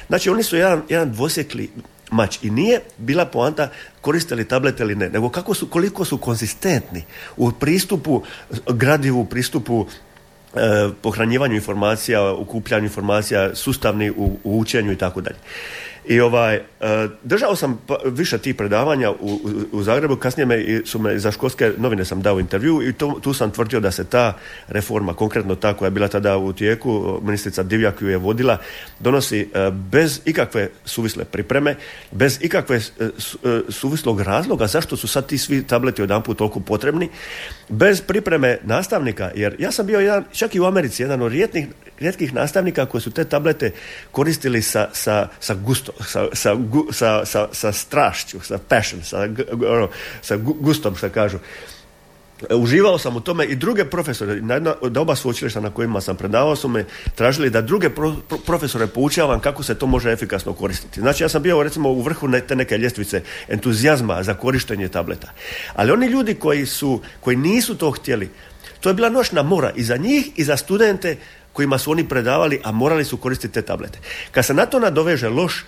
Znači 0.09 0.31
oni 0.31 0.43
su 0.43 0.57
jedan, 0.57 0.83
jedan 0.89 1.13
dvosjekli 1.13 1.71
mač 2.11 2.39
i 2.43 2.51
nije 2.51 2.81
bila 2.99 3.27
poanta 3.27 3.71
koristili 4.01 4.49
tablete 4.49 4.83
ili 4.83 4.95
ne, 4.95 5.09
nego 5.09 5.29
kako 5.29 5.55
su, 5.55 5.67
koliko 5.67 6.05
su 6.05 6.19
konzistentni 6.19 7.05
u 7.37 7.53
pristupu 7.53 8.23
gradivu, 8.67 9.25
pristupu 9.25 9.87
pohranjivanju 11.03 11.55
informacija, 11.55 12.33
ukupljanju 12.33 12.85
informacija, 12.85 13.55
sustavni 13.55 14.11
u, 14.11 14.39
u 14.45 14.59
učenju 14.59 14.93
i 14.93 14.97
tako 14.97 15.21
dalje. 15.21 15.37
I 16.09 16.21
ovaj, 16.21 16.55
e, 16.55 16.63
držao 17.23 17.57
sam 17.57 17.81
pa, 17.87 17.97
više 18.05 18.39
tih 18.39 18.55
predavanja 18.55 19.11
u, 19.11 19.41
u, 19.73 19.83
Zagrebu, 19.83 20.17
kasnije 20.17 20.47
me, 20.47 20.81
su 20.85 20.99
me 20.99 21.19
za 21.19 21.31
školske 21.31 21.73
novine 21.79 22.05
sam 22.05 22.23
dao 22.23 22.41
intervju 22.41 22.89
i 22.89 22.93
to, 22.93 23.19
tu 23.23 23.35
sam 23.35 23.51
tvrdio 23.51 23.81
da 23.81 23.91
se 23.91 24.05
ta 24.05 24.37
reforma, 24.69 25.15
konkretno 25.15 25.55
ta 25.55 25.75
koja 25.75 25.87
je 25.87 25.91
bila 25.91 26.09
tada 26.09 26.37
u 26.37 26.53
tijeku, 26.53 27.21
ministrica 27.23 27.63
Divjak 27.63 28.03
ju 28.03 28.09
je 28.09 28.17
vodila, 28.17 28.59
donosi 29.01 29.41
e, 29.41 29.71
bez 29.71 30.21
ikakve 30.25 30.71
suvisle 30.85 31.25
pripreme, 31.25 31.75
bez 32.11 32.39
ikakve 32.43 32.77
e, 32.77 32.81
suvislog 33.69 34.21
razloga 34.21 34.67
zašto 34.67 34.97
su 34.97 35.09
sad 35.09 35.27
ti 35.27 35.39
svi 35.39 35.63
tableti 35.63 36.03
odjedanput 36.03 36.39
toliko 36.39 36.61
potrebni, 36.61 37.09
bez 37.69 38.01
pripreme 38.01 38.59
nastavnika, 38.63 39.31
jer 39.35 39.57
ja 39.59 39.73
sam 39.73 39.87
bio 39.87 40.01
jedan, 40.01 40.25
čak 40.33 40.55
i 40.55 40.61
u 40.61 40.65
Americi, 40.65 41.03
jedan 41.03 41.23
od 41.23 41.33
rijetkih, 41.33 41.67
rijetkih 41.99 42.35
nastavnika 42.35 42.87
koji 42.87 43.01
su 43.01 43.11
te 43.11 43.25
tablete 43.25 43.71
koristili 44.11 44.63
sa, 44.63 44.89
sa, 44.93 45.29
sa 45.41 45.55
gusto, 45.55 45.93
sa, 46.05 46.27
sa, 46.33 46.55
sa, 46.93 47.27
sa, 47.27 47.49
sa 47.53 47.73
strašću, 47.73 48.41
sa 48.41 48.59
passion, 48.69 49.03
sa, 49.03 49.29
ono, 49.69 49.89
sa 50.23 50.37
gustom, 50.37 50.97
što 50.97 51.09
kažu. 51.11 51.39
Uživao 52.51 52.99
sam 52.99 53.17
u 53.17 53.21
tome 53.21 53.45
i 53.45 53.57
druge 53.57 53.85
profesore, 53.85 54.41
na 54.41 54.55
jedna, 54.55 54.75
da 54.91 55.01
oba 55.01 55.17
sveučilišta 55.17 55.61
na 55.61 55.71
kojima 55.71 56.01
sam 56.01 56.17
predavao 56.17 56.57
su 56.57 56.69
me 56.69 56.85
tražili 57.15 57.51
da 57.51 57.61
druge 57.61 57.91
profesore 58.47 58.87
poučavam 58.87 59.41
kako 59.41 59.63
se 59.63 59.75
to 59.75 59.87
može 59.87 60.13
efikasno 60.13 60.53
koristiti. 60.53 61.01
Znači 61.01 61.25
ja 61.25 61.29
sam 61.29 61.43
bio 61.43 61.63
recimo 61.63 61.91
u 61.91 62.03
vrhu 62.03 62.29
te 62.49 62.57
neke 62.57 62.79
ljestvice 62.79 63.23
entuzijazma 63.49 64.23
za 64.23 64.35
korištenje 64.35 64.89
tableta. 64.89 65.33
Ali 65.75 65.93
oni 65.93 66.07
ljudi 66.07 66.35
koji 66.35 66.67
su, 66.67 67.01
koji 67.21 67.37
nisu 67.37 67.75
to 67.75 67.91
htjeli, 67.91 68.31
to 68.81 68.89
je 68.89 68.95
bila 68.95 69.09
noćna 69.11 69.43
mora 69.43 69.73
i 69.77 69.83
za 69.83 69.97
njih 69.97 70.31
i 70.37 70.45
za 70.45 70.57
studente 70.57 71.17
kojima 71.53 71.79
su 71.79 71.91
oni 71.91 72.09
predavali, 72.09 72.61
a 72.65 72.73
morali 72.73 73.05
su 73.05 73.17
koristiti 73.17 73.55
te 73.55 73.63
tablete. 73.63 73.99
Kad 74.31 74.45
se 74.45 74.55
na 74.55 74.67
to 74.67 74.79
nadoveže 74.79 75.29
loš, 75.29 75.65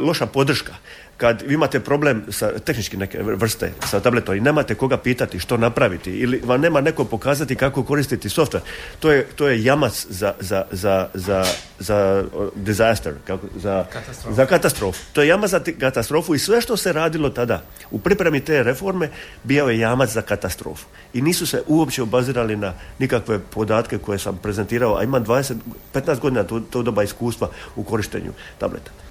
loša 0.00 0.26
podrška, 0.26 0.74
kad 1.18 1.42
vi 1.42 1.54
imate 1.54 1.80
problem 1.80 2.22
sa 2.30 2.58
tehnički 2.58 2.96
neke 2.96 3.22
vrste 3.22 3.72
sa 3.86 4.00
tabletom 4.00 4.36
i 4.36 4.40
nemate 4.40 4.74
koga 4.74 4.96
pitati 4.96 5.38
što 5.38 5.56
napraviti 5.56 6.10
ili 6.10 6.40
vam 6.44 6.60
nema 6.60 6.80
neko 6.80 7.04
pokazati 7.04 7.56
kako 7.56 7.82
koristiti 7.82 8.28
software, 8.28 8.60
to 9.00 9.12
je, 9.12 9.26
to 9.36 9.48
je 9.48 9.64
jamac 9.64 10.06
za, 10.10 10.34
za, 10.40 10.64
za, 10.70 11.08
za, 11.14 11.44
za 11.78 12.24
disaster, 12.54 13.14
kako, 13.26 13.46
za, 13.56 13.84
katastrofu. 13.92 14.36
za 14.36 14.46
katastrofu. 14.46 15.00
To 15.12 15.22
je 15.22 15.28
jamac 15.28 15.50
za 15.50 15.60
katastrofu 15.80 16.34
i 16.34 16.38
sve 16.38 16.60
što 16.60 16.76
se 16.76 16.92
radilo 16.92 17.30
tada 17.30 17.62
u 17.90 17.98
pripremi 17.98 18.40
te 18.40 18.62
reforme 18.62 19.10
bio 19.44 19.66
je 19.66 19.78
jamac 19.78 20.10
za 20.10 20.22
katastrofu. 20.22 20.86
I 21.14 21.22
nisu 21.22 21.46
se 21.46 21.62
uopće 21.66 22.02
obazirali 22.02 22.56
na 22.56 22.74
nikakve 22.98 23.38
podatke 23.38 23.98
koje 23.98 24.18
sam 24.18 24.38
prezentirao, 24.42 24.96
a 24.98 25.02
imam 25.02 25.24
20, 25.24 25.54
15 25.94 26.18
godina 26.18 26.44
to, 26.44 26.60
to 26.60 26.82
doba 26.82 27.02
iskustva 27.02 27.50
u 27.76 27.84
korištenju 27.84 28.32
tableta. 28.58 29.07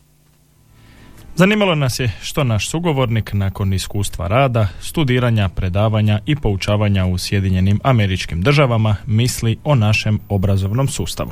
Zanimalo 1.37 1.75
nas 1.75 1.99
je 1.99 2.11
što 2.21 2.43
naš 2.43 2.69
sugovornik 2.69 3.33
nakon 3.33 3.73
iskustva 3.73 4.27
rada, 4.27 4.67
studiranja, 4.81 5.49
predavanja 5.49 6.19
i 6.25 6.35
poučavanja 6.35 7.05
u 7.05 7.17
Sjedinjenim 7.17 7.79
američkim 7.83 8.41
državama 8.41 8.95
misli 9.05 9.57
o 9.63 9.75
našem 9.75 10.19
obrazovnom 10.29 10.87
sustavu. 10.87 11.31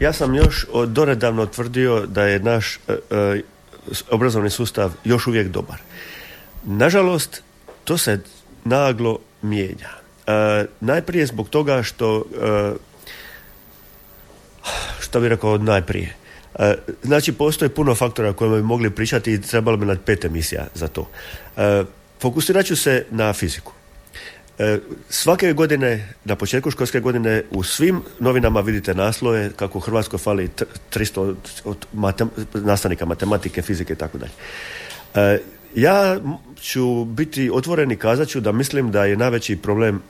Ja 0.00 0.12
sam 0.12 0.34
još 0.34 0.66
doredavno 0.86 1.46
tvrdio 1.46 2.06
da 2.06 2.22
je 2.22 2.40
naš 2.40 2.76
e, 2.76 2.92
e, 3.10 3.40
obrazovni 4.10 4.50
sustav 4.50 4.92
još 5.04 5.26
uvijek 5.26 5.48
dobar. 5.48 5.76
Nažalost, 6.64 7.42
to 7.84 7.98
se 7.98 8.20
naglo 8.64 9.18
mijenja. 9.42 9.88
E, 10.26 10.66
najprije 10.80 11.26
zbog 11.26 11.48
toga 11.48 11.82
što 11.82 12.22
što 15.00 15.20
bi 15.20 15.28
rekao 15.28 15.58
najprije 15.58 16.14
E, 16.14 16.27
znači, 17.02 17.32
postoje 17.32 17.68
puno 17.68 17.94
faktora 17.94 18.32
kojima 18.32 18.56
bi 18.56 18.62
mogli 18.62 18.90
pričati 18.90 19.32
i 19.32 19.40
trebalo 19.40 19.76
bi 19.76 19.86
nad 19.86 20.00
pet 20.00 20.24
emisija 20.24 20.66
za 20.74 20.88
to. 20.88 21.08
E, 21.56 21.84
fokusirat 22.20 22.66
ću 22.66 22.76
se 22.76 23.04
na 23.10 23.32
fiziku. 23.32 23.72
E, 24.58 24.78
svake 25.08 25.52
godine, 25.52 26.14
na 26.24 26.36
početku 26.36 26.70
školske 26.70 27.00
godine, 27.00 27.42
u 27.50 27.62
svim 27.62 28.02
novinama 28.18 28.60
vidite 28.60 28.94
naslove 28.94 29.50
kako 29.56 29.78
u 29.78 29.80
Hrvatskoj 29.80 30.18
fali 30.18 30.50
300 30.94 31.34
od 31.64 31.86
nastavnika 32.54 33.06
matematike, 33.06 33.62
fizike 33.62 33.92
i 33.92 33.96
tako 33.96 34.18
dalje. 34.18 34.32
Ja 35.74 36.20
ću 36.60 37.04
biti 37.04 37.50
otvoren 37.52 37.90
i 37.90 37.96
kazat 37.96 38.28
ću 38.28 38.40
da 38.40 38.52
mislim 38.52 38.90
da 38.90 39.04
je 39.04 39.16
najveći 39.16 39.56
problem 39.56 40.02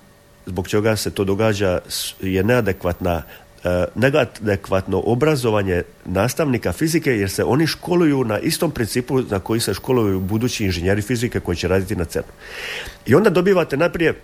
zbog 0.47 0.69
čega 0.69 0.97
se 0.97 1.11
to 1.11 1.25
događa 1.25 1.81
je 2.21 2.45
neadekvatna 2.45 3.23
E, 3.23 3.48
neadekvatno 3.95 5.03
obrazovanje 5.07 5.83
nastavnika 6.05 6.73
fizike 6.73 7.11
jer 7.11 7.31
se 7.31 7.45
oni 7.45 7.67
školuju 7.67 8.25
na 8.25 8.39
istom 8.39 8.71
principu 8.71 9.23
na 9.31 9.41
koji 9.41 9.61
se 9.61 9.75
školuju 9.75 10.21
budući 10.21 10.65
inženjeri 10.65 11.03
fizike 11.03 11.41
koji 11.41 11.57
će 11.57 11.69
raditi 11.69 11.97
na 11.97 12.05
cern 12.05 12.27
I 13.07 13.15
onda 13.15 13.31
dobivate 13.31 13.77
najprije 13.77 14.15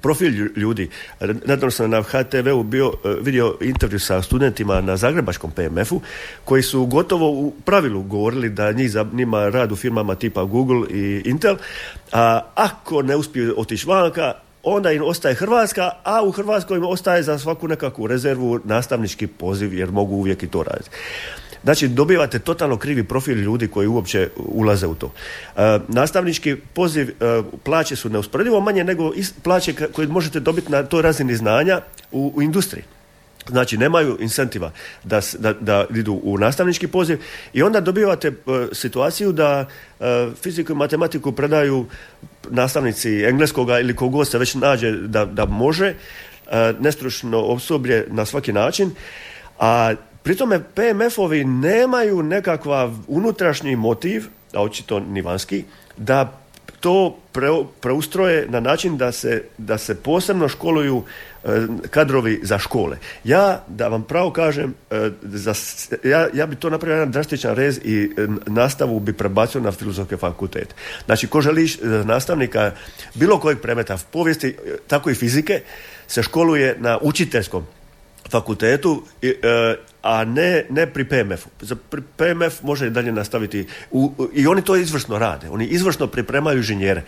profil 0.00 0.48
ljudi. 0.56 0.88
Nedavno 1.20 1.70
sam 1.70 1.90
na 1.90 2.02
HTV-u 2.02 2.62
bio, 2.62 2.92
e, 3.04 3.08
vidio 3.20 3.56
intervju 3.60 3.98
sa 4.00 4.22
studentima 4.22 4.80
na 4.80 4.96
Zagrebačkom 4.96 5.50
PMF-u 5.50 6.00
koji 6.44 6.62
su 6.62 6.86
gotovo 6.86 7.30
u 7.30 7.52
pravilu 7.64 8.02
govorili 8.02 8.48
da 8.48 8.72
njih 8.72 8.90
zanima 8.90 9.48
rad 9.48 9.72
u 9.72 9.76
firmama 9.76 10.14
tipa 10.14 10.44
Google 10.44 10.88
i 10.90 11.22
Intel, 11.24 11.56
a 12.12 12.40
ako 12.54 13.02
ne 13.02 13.16
uspiju 13.16 13.54
otići 13.56 13.86
vanka, 13.86 14.32
onda 14.64 14.92
im 14.92 15.02
ostaje 15.02 15.34
Hrvatska, 15.34 15.90
a 16.04 16.22
u 16.22 16.30
Hrvatskoj 16.30 16.76
im 16.76 16.84
ostaje 16.84 17.22
za 17.22 17.38
svaku 17.38 17.68
nekakvu 17.68 18.06
rezervu 18.06 18.60
nastavnički 18.64 19.26
poziv 19.26 19.74
jer 19.74 19.90
mogu 19.90 20.14
uvijek 20.16 20.42
i 20.42 20.48
to 20.48 20.62
raditi. 20.62 20.90
Znači, 21.64 21.88
dobivate 21.88 22.38
totalno 22.38 22.76
krivi 22.76 23.04
profil 23.04 23.38
ljudi 23.38 23.68
koji 23.68 23.88
uopće 23.88 24.28
ulaze 24.36 24.86
u 24.86 24.94
to. 24.94 25.12
E, 25.56 25.78
nastavnički 25.88 26.56
poziv, 26.56 27.08
e, 27.08 27.42
plaće 27.62 27.96
su 27.96 28.08
neusporedivo 28.08 28.60
manje 28.60 28.84
nego 28.84 29.12
plaće 29.42 29.74
koje 29.92 30.08
možete 30.08 30.40
dobiti 30.40 30.72
na 30.72 30.82
toj 30.82 31.02
razini 31.02 31.36
znanja 31.36 31.80
u, 32.12 32.32
u 32.36 32.42
industriji. 32.42 32.84
Znači, 33.48 33.76
nemaju 33.78 34.16
incentiva 34.20 34.70
da, 35.04 35.20
da, 35.38 35.52
da 35.52 35.86
idu 35.94 36.20
u 36.22 36.38
nastavnički 36.38 36.86
poziv 36.86 37.18
i 37.52 37.62
onda 37.62 37.80
dobivate 37.80 38.28
e, 38.28 38.32
situaciju 38.72 39.32
da 39.32 39.66
uh, 39.98 40.06
fiziku 40.42 40.72
i 40.72 40.76
matematiku 40.76 41.32
predaju 41.32 41.86
nastavnici 42.50 43.24
engleskoga 43.24 43.80
ili 43.80 43.96
kogod 43.96 44.28
se 44.28 44.38
već 44.38 44.54
nađe 44.54 44.92
da, 44.92 45.24
da 45.24 45.44
može, 45.44 45.94
uh, 46.46 46.52
nestručno 46.80 47.40
osoblje 47.40 48.06
na 48.10 48.24
svaki 48.24 48.52
način, 48.52 48.90
a 49.58 49.94
pri 50.22 50.36
tome 50.36 50.60
PMF-ovi 50.74 51.44
nemaju 51.44 52.22
nekakva 52.22 52.92
unutrašnji 53.08 53.76
motiv, 53.76 54.24
a 54.52 54.62
očito 54.62 55.00
ni 55.00 55.22
vanjski, 55.22 55.64
da 55.96 56.40
to 56.80 57.16
preustroje 57.80 58.46
na 58.48 58.60
način 58.60 58.96
da 58.96 59.12
se, 59.12 59.42
da 59.58 59.78
se 59.78 59.94
posebno 59.94 60.48
školuju 60.48 61.02
e, 61.02 61.33
kadrovi 61.90 62.40
za 62.42 62.58
škole. 62.58 62.98
Ja, 63.24 63.64
da 63.68 63.88
vam 63.88 64.02
pravo 64.02 64.30
kažem, 64.30 64.74
e, 64.90 65.10
za, 65.22 65.54
ja, 66.04 66.28
ja 66.34 66.46
bi 66.46 66.56
to 66.56 66.70
napravio 66.70 66.94
jedan 66.94 67.12
drastičan 67.12 67.54
rez 67.54 67.80
i 67.84 68.12
e, 68.16 68.26
nastavu 68.46 69.00
bi 69.00 69.12
prebacio 69.12 69.60
na 69.60 69.72
filozofske 69.72 70.16
fakultet. 70.16 70.74
Znači, 71.04 71.26
ko 71.26 71.40
želi 71.40 71.68
nastavnika 72.04 72.72
bilo 73.14 73.40
kojeg 73.40 73.60
predmeta, 73.60 73.98
povijesti, 74.10 74.56
tako 74.86 75.10
i 75.10 75.14
fizike, 75.14 75.62
se 76.06 76.22
školuje 76.22 76.76
na 76.78 76.98
učiteljskom 77.02 77.66
fakultetu, 78.30 79.02
a 80.04 80.24
ne, 80.24 80.66
ne 80.70 80.86
pri 80.86 81.04
PMF-u. 81.04 81.48
Za 81.60 81.76
PMF 82.16 82.62
može 82.62 82.86
i 82.86 82.90
dalje 82.90 83.12
nastaviti 83.12 83.66
u, 83.90 84.12
i 84.34 84.46
oni 84.46 84.62
to 84.62 84.76
izvrsno 84.76 85.18
rade. 85.18 85.48
Oni 85.50 85.66
izvrsno 85.66 86.06
pripremaju 86.06 86.58
inženjere. 86.58 87.02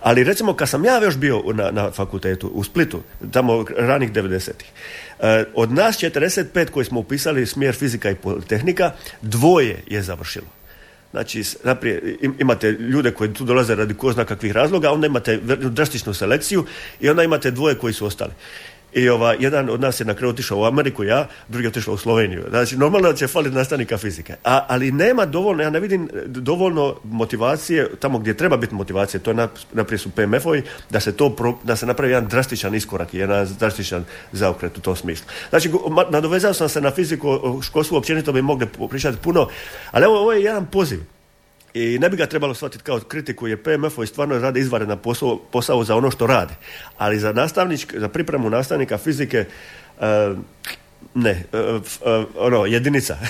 Ali 0.00 0.24
recimo 0.24 0.54
kad 0.54 0.68
sam 0.68 0.84
ja 0.84 1.02
još 1.04 1.16
bio 1.16 1.42
na, 1.54 1.70
na 1.70 1.90
fakultetu 1.90 2.48
u 2.48 2.64
Splitu, 2.64 3.02
tamo 3.32 3.64
ranih 3.76 4.12
90-ih, 4.12 4.70
eh, 5.20 5.44
od 5.54 5.72
nas 5.72 5.98
45 5.98 6.70
koji 6.70 6.84
smo 6.84 7.00
upisali 7.00 7.46
smjer 7.46 7.74
fizika 7.74 8.10
i 8.10 8.14
politehnika, 8.14 8.92
dvoje 9.22 9.82
je 9.86 10.02
završilo. 10.02 10.46
Znači, 11.10 11.42
naprijed, 11.64 12.02
imate 12.38 12.70
ljude 12.70 13.10
koji 13.10 13.32
tu 13.32 13.44
dolaze 13.44 13.74
radi 13.74 13.94
ko 13.94 14.12
zna 14.12 14.24
kakvih 14.24 14.52
razloga, 14.52 14.92
onda 14.92 15.06
imate 15.06 15.36
drastičnu 15.70 16.14
selekciju 16.14 16.64
i 17.00 17.08
onda 17.08 17.22
imate 17.22 17.50
dvoje 17.50 17.74
koji 17.74 17.92
su 17.92 18.06
ostali. 18.06 18.32
I 18.98 19.08
ova, 19.08 19.34
jedan 19.38 19.70
od 19.70 19.80
nas 19.80 20.00
je 20.00 20.06
na 20.06 20.14
kraju 20.14 20.30
otišao 20.30 20.58
u 20.58 20.64
Ameriku, 20.64 21.04
ja, 21.04 21.28
drugi 21.48 21.64
je 21.64 21.68
otišao 21.68 21.94
u 21.94 21.98
Sloveniju. 21.98 22.44
Znači, 22.48 22.76
normalno 22.76 23.12
će 23.12 23.26
faliti 23.26 23.56
nastavnika 23.56 23.98
fizike. 23.98 24.34
A, 24.44 24.66
ali 24.68 24.92
nema 24.92 25.26
dovoljno, 25.26 25.62
ja 25.62 25.70
ne 25.70 25.80
vidim 25.80 26.08
dovoljno 26.26 26.96
motivacije 27.04 27.90
tamo 28.00 28.18
gdje 28.18 28.36
treba 28.36 28.56
biti 28.56 28.74
motivacije, 28.74 29.20
to 29.20 29.30
je 29.30 29.48
naprijed 29.72 30.00
su 30.00 30.10
PMF-ovi, 30.10 30.62
da 30.90 31.00
se 31.00 31.12
to 31.12 31.56
da 31.64 31.76
se 31.76 31.86
napravi 31.86 32.12
jedan 32.12 32.28
drastičan 32.28 32.74
iskorak, 32.74 33.14
jedan 33.14 33.48
drastičan 33.58 34.04
zaokret 34.32 34.78
u 34.78 34.80
tom 34.80 34.96
smislu. 34.96 35.26
Znači, 35.50 35.70
nadovezao 36.10 36.54
sam 36.54 36.68
se 36.68 36.80
na 36.80 36.90
fiziku, 36.90 37.60
školstvu 37.62 37.96
općenito 37.96 38.32
bi 38.32 38.42
mogli 38.42 38.66
pričati 38.90 39.18
puno, 39.22 39.48
ali 39.90 40.04
evo, 40.04 40.18
ovo 40.18 40.32
je 40.32 40.42
jedan 40.42 40.66
poziv 40.66 41.17
i 41.74 41.98
ne 41.98 42.10
bi 42.10 42.16
ga 42.16 42.26
trebalo 42.26 42.54
shvatiti 42.54 42.84
kao 42.84 43.00
kritiku 43.00 43.48
jer 43.48 43.62
PMF-ovi 43.62 44.06
stvarno 44.06 44.38
rade 44.38 44.60
izvanredan 44.60 44.98
posao, 44.98 45.38
posao 45.52 45.84
za 45.84 45.96
ono 45.96 46.10
što 46.10 46.26
rade. 46.26 46.54
Ali 46.98 47.18
za 47.18 47.32
nastavničk, 47.32 47.94
za 47.96 48.08
pripremu 48.08 48.50
nastavnika 48.50 48.98
fizike 48.98 49.44
uh, 49.98 50.04
ne, 51.14 51.44
uh, 51.52 52.24
ono, 52.36 52.66
jedinica. 52.66 53.18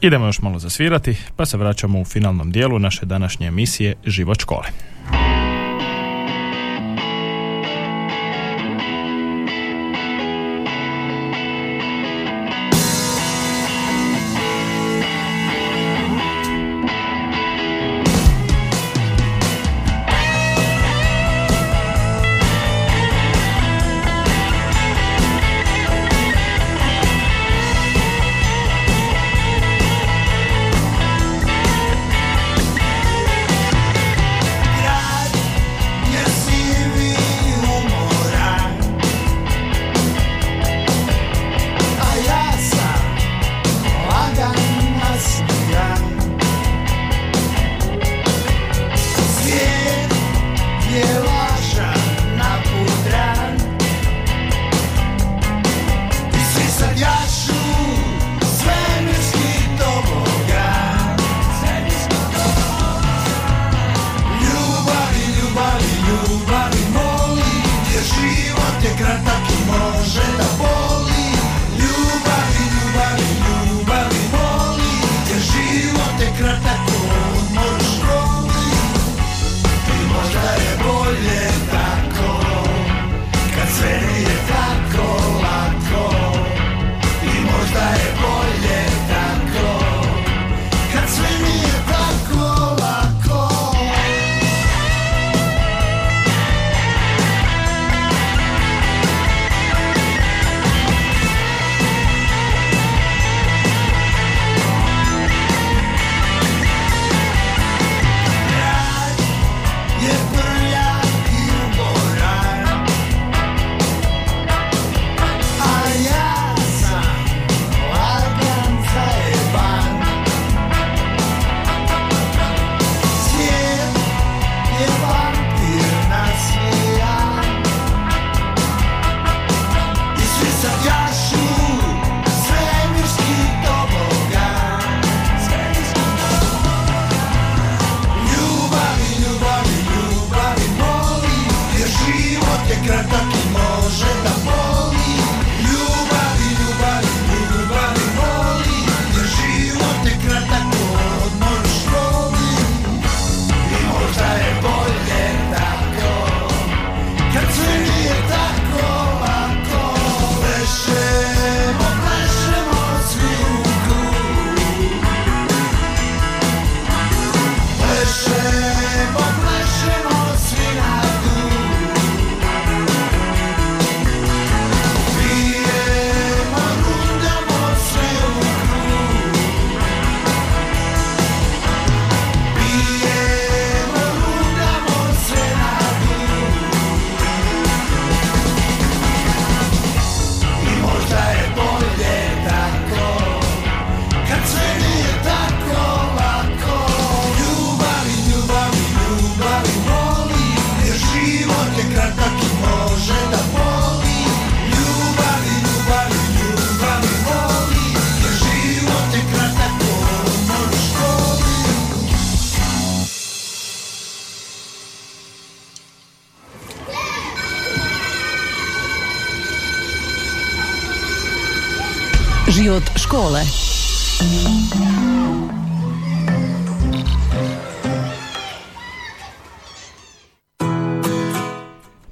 Idemo 0.00 0.26
još 0.26 0.38
malo 0.38 0.58
zasvirati, 0.58 1.16
pa 1.36 1.46
se 1.46 1.56
vraćamo 1.56 2.00
u 2.00 2.04
finalnom 2.04 2.52
dijelu 2.52 2.78
naše 2.78 3.06
današnje 3.06 3.46
emisije 3.46 3.94
Život 4.04 4.40
škole. 4.40 4.66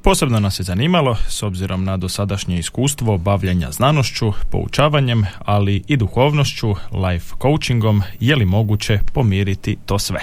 Posebno 0.04 0.40
nas 0.40 0.60
je 0.60 0.64
zanimalo, 0.64 1.16
s 1.28 1.42
obzirom 1.42 1.84
na 1.84 1.96
dosadašnje 1.96 2.58
iskustvo 2.58 3.18
bavljanja 3.18 3.70
znanošću, 3.70 4.32
poučavanjem, 4.50 5.24
ali 5.38 5.82
i 5.88 5.96
duhovnošću, 5.96 6.74
life 6.92 7.34
coachingom, 7.42 8.02
je 8.20 8.36
li 8.36 8.44
moguće 8.44 8.98
pomiriti 9.14 9.76
to 9.86 9.98
sve? 9.98 10.20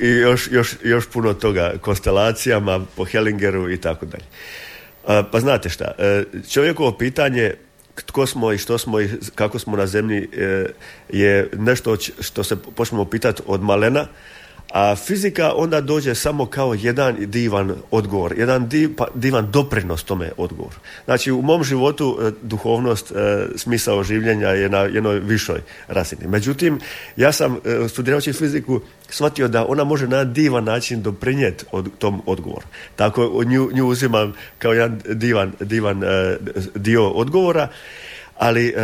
I 0.00 0.06
još, 0.06 0.48
još, 0.52 0.74
još 0.84 1.04
puno 1.12 1.34
toga, 1.34 1.72
konstelacijama 1.80 2.80
po 2.96 3.04
Hellingeru 3.04 3.70
i 3.70 3.80
tako 3.80 4.06
dalje. 4.06 4.24
Pa 5.30 5.40
znate 5.40 5.68
šta, 5.68 5.92
e, 5.98 6.24
čovjekovo 6.50 6.92
pitanje 6.92 7.54
tko 7.94 8.26
smo 8.26 8.52
i 8.52 8.58
što 8.58 8.78
smo 8.78 9.00
i 9.00 9.08
kako 9.34 9.58
smo 9.58 9.76
na 9.76 9.86
zemlji 9.86 10.28
e, 10.36 10.66
je 11.08 11.50
nešto 11.56 11.96
što 12.20 12.44
se 12.44 12.56
počnemo 12.56 13.04
pitati 13.04 13.42
od 13.46 13.62
malena, 13.62 14.06
a 14.72 14.96
fizika 14.96 15.52
onda 15.54 15.80
dođe 15.80 16.14
samo 16.14 16.46
kao 16.46 16.74
jedan 16.74 17.16
divan 17.18 17.74
odgovor, 17.90 18.34
jedan 18.38 18.70
pa- 18.96 19.08
divan 19.14 19.50
doprinos 19.50 20.04
tome 20.04 20.30
odgovoru. 20.36 20.76
Znači 21.04 21.32
u 21.32 21.42
mom 21.42 21.64
životu 21.64 22.18
e, 22.22 22.30
duhovnost, 22.42 23.12
e, 23.12 23.46
smisao 23.56 24.02
življenja 24.02 24.48
je 24.48 24.68
na 24.68 24.78
jednoj 24.78 25.20
višoj 25.20 25.60
razini. 25.88 26.26
Međutim, 26.26 26.80
ja 27.16 27.32
sam 27.32 27.56
e, 27.64 27.88
studirajući 27.88 28.32
fiziku 28.32 28.80
shvatio 29.08 29.48
da 29.48 29.66
ona 29.66 29.84
može 29.84 30.08
na 30.08 30.24
divan 30.24 30.64
način 30.64 31.02
doprinijeti 31.02 31.64
od, 31.72 31.90
tom 31.98 32.22
odgovoru. 32.26 32.66
Tako 32.96 33.44
nju, 33.44 33.70
nju 33.72 33.86
uzimam 33.86 34.32
kao 34.58 34.72
jedan 34.72 35.00
divan, 35.08 35.52
divan 35.60 36.02
dio 36.74 37.08
odgovora, 37.08 37.68
ali 38.38 38.74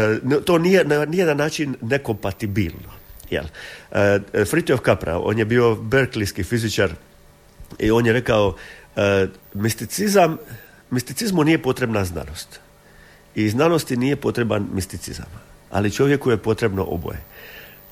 to 0.44 0.58
nije 0.58 0.84
na 0.84 1.04
nijedan 1.04 1.36
način 1.36 1.74
nekompatibilno. 1.80 3.07
Jel? 3.30 3.44
E, 3.92 4.44
Fritjof 4.44 4.80
Capra, 4.84 5.18
on 5.18 5.38
je 5.38 5.44
bio 5.44 5.74
berklijski 5.74 6.44
fizičar 6.44 6.92
i 7.78 7.90
on 7.90 8.06
je 8.06 8.12
rekao 8.12 8.56
e, 8.96 9.26
misticizam, 9.54 10.36
misticizmu 10.90 11.44
nije 11.44 11.62
potrebna 11.62 12.04
znanost. 12.04 12.60
I 13.34 13.48
znanosti 13.48 13.96
nije 13.96 14.16
potreban 14.16 14.68
misticizam. 14.74 15.26
Ali 15.70 15.90
čovjeku 15.90 16.30
je 16.30 16.36
potrebno 16.36 16.84
oboje. 16.84 17.18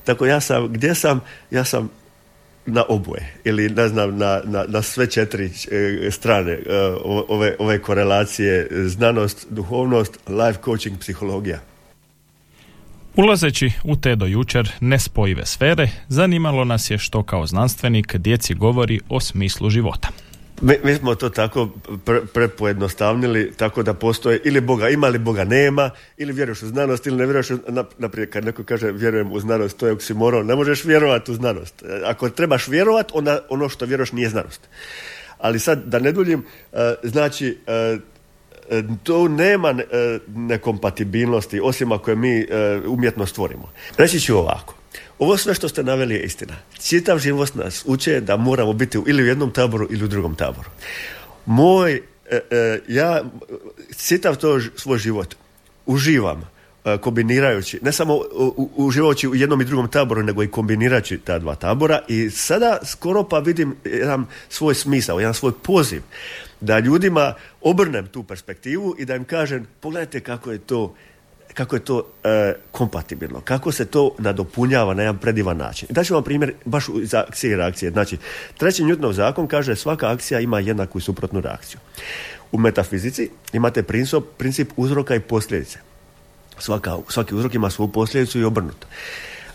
Tako 0.05 0.27
ja 0.27 0.41
sam, 0.41 0.73
gdje 0.73 0.95
sam, 0.95 1.21
ja 1.51 1.65
sam 1.65 1.91
na 2.67 2.85
oboje 2.89 3.35
ili 3.45 3.69
ne 3.69 3.89
znam 3.89 4.19
na, 4.19 4.41
na, 4.45 4.65
na 4.69 4.83
sve 4.83 5.11
četiri 5.11 5.51
strane 6.11 6.59
ove, 7.29 7.57
ove 7.59 7.83
korelacije 7.83 8.69
znanost, 8.71 9.47
duhovnost, 9.51 10.19
life 10.29 10.59
coaching, 10.65 10.99
psihologija. 11.01 11.61
Ulazeći 13.17 13.73
u 13.85 13.97
te 13.97 14.17
do 14.17 14.27
jučer 14.27 14.71
nespojive 14.81 15.47
sfere, 15.47 15.89
zanimalo 16.09 16.65
nas 16.65 16.91
je 16.91 16.99
što 16.99 17.23
kao 17.23 17.47
znanstvenik 17.47 18.17
djeci 18.17 18.55
govori 18.55 19.01
o 19.09 19.21
smislu 19.21 19.71
života. 19.71 20.09
Mi, 20.61 20.75
mi 20.85 20.95
smo 20.95 21.15
to 21.15 21.29
tako 21.29 21.69
pre, 22.05 22.21
prepojednostavnili, 22.35 23.53
tako 23.57 23.83
da 23.83 23.95
postoje 23.95 24.41
ili 24.45 24.61
Boga 24.61 24.89
ima 24.89 25.09
ili 25.09 25.19
Boga 25.19 25.45
nema, 25.45 25.91
ili 26.17 26.33
vjeruješ 26.33 26.63
u 26.63 26.67
znanost 26.67 27.07
ili 27.07 27.17
ne 27.17 27.25
vjeruješ 27.25 27.51
u, 27.51 27.59
na, 27.69 27.85
naprijed 27.99 28.31
kad 28.31 28.45
neko 28.45 28.65
kaže 28.65 28.93
vjerujem 28.93 29.33
u 29.33 29.41
znanost, 29.41 29.79
to 29.79 29.87
je 29.87 29.93
oksimoron, 29.93 30.47
ne 30.47 30.55
možeš 30.55 30.85
vjerovati 30.85 31.31
u 31.31 31.35
znanost. 31.35 31.83
Ako 32.05 32.31
trebaš 32.31 32.69
vjerovati, 32.69 33.13
ono 33.49 33.69
što 33.69 33.87
vjeruješ 33.87 34.13
nije 34.13 34.29
znanost. 34.29 34.61
Ali 35.39 35.59
sad, 35.59 35.85
da 35.85 35.99
ne 35.99 36.13
duljim, 36.13 36.45
e, 36.73 36.95
znači, 37.03 37.59
e, 38.71 38.83
to 39.03 39.29
nema 39.29 39.71
e, 39.71 39.85
nekompatibilnosti, 40.35 41.61
osim 41.61 41.93
ako 41.93 42.11
je 42.11 42.17
mi 42.17 42.41
e, 42.41 42.47
umjetno 42.87 43.27
stvorimo. 43.27 43.73
Reći 43.97 44.21
ću 44.21 44.37
ovako. 44.37 44.75
Ovo 45.19 45.37
sve 45.37 45.55
što 45.55 45.69
ste 45.69 45.83
naveli 45.83 46.15
je 46.15 46.23
istina. 46.23 46.55
Čitav 46.83 47.19
život 47.19 47.55
nas 47.55 47.85
uče 47.87 48.21
da 48.21 48.37
moramo 48.37 48.73
biti 48.73 48.99
ili 49.07 49.23
u 49.23 49.27
jednom 49.27 49.51
taboru 49.51 49.87
ili 49.91 50.05
u 50.05 50.09
drugom 50.09 50.35
taboru. 50.35 50.71
Moj, 51.47 52.03
ja 52.89 53.23
čitav 54.07 54.37
to 54.37 54.61
svoj 54.77 54.99
život 54.99 55.35
uživam 55.87 56.51
kombinirajući, 57.01 57.79
ne 57.83 57.93
samo 57.93 58.21
uživajući 58.77 59.29
u 59.29 59.35
jednom 59.35 59.61
i 59.61 59.65
drugom 59.65 59.89
taboru, 59.89 60.23
nego 60.23 60.43
i 60.43 60.51
kombinirajući 60.51 61.19
ta 61.19 61.39
dva 61.39 61.55
tabora 61.55 62.01
i 62.09 62.31
sada 62.31 62.79
skoro 62.85 63.25
pa 63.25 63.39
vidim 63.39 63.77
jedan 63.85 64.27
svoj 64.49 64.75
smisao, 64.75 65.21
jedan 65.21 65.35
svoj 65.35 65.53
poziv 65.63 66.03
da 66.61 66.79
ljudima 66.79 67.35
obrnem 67.61 68.07
tu 68.07 68.23
perspektivu 68.23 68.95
i 68.99 69.05
da 69.05 69.17
im 69.17 69.25
kažem 69.25 69.67
pogledajte 69.81 70.21
kako 70.21 70.53
je 70.53 70.59
to 70.59 70.95
kako 71.57 71.77
je 71.77 71.85
to 71.85 72.07
e, 72.25 72.55
kompatibilno, 72.71 73.41
kako 73.41 73.73
se 73.73 73.85
to 73.85 74.15
nadopunjava 74.19 74.95
na 74.95 75.03
jedan 75.03 75.19
predivan 75.19 75.57
način. 75.57 75.89
Daću 75.91 76.15
vam 76.15 76.25
primjer 76.25 76.53
baš 76.65 76.87
za 77.03 77.25
akcije 77.29 77.53
i 77.53 77.57
reakcije. 77.57 77.91
Znači, 77.91 78.19
treći 78.59 78.83
Newtonov 78.83 79.13
zakon 79.13 79.47
kaže 79.47 79.77
svaka 79.77 80.11
akcija 80.11 80.41
ima 80.41 80.61
jednaku 80.61 80.99
i 80.99 81.03
suprotnu 81.03 81.41
reakciju. 81.41 81.81
U 82.53 82.59
metafizici 82.59 83.31
imate 83.53 83.83
princip, 83.83 84.23
princip 84.37 84.71
uzroka 84.77 85.15
i 85.15 85.21
posljedice. 85.21 85.79
Svaka, 86.59 86.97
svaki 87.09 87.35
uzrok 87.35 87.55
ima 87.55 87.71
svoju 87.71 87.89
posljedicu 87.93 88.41
i 88.41 88.45
obrnuto. 88.45 88.87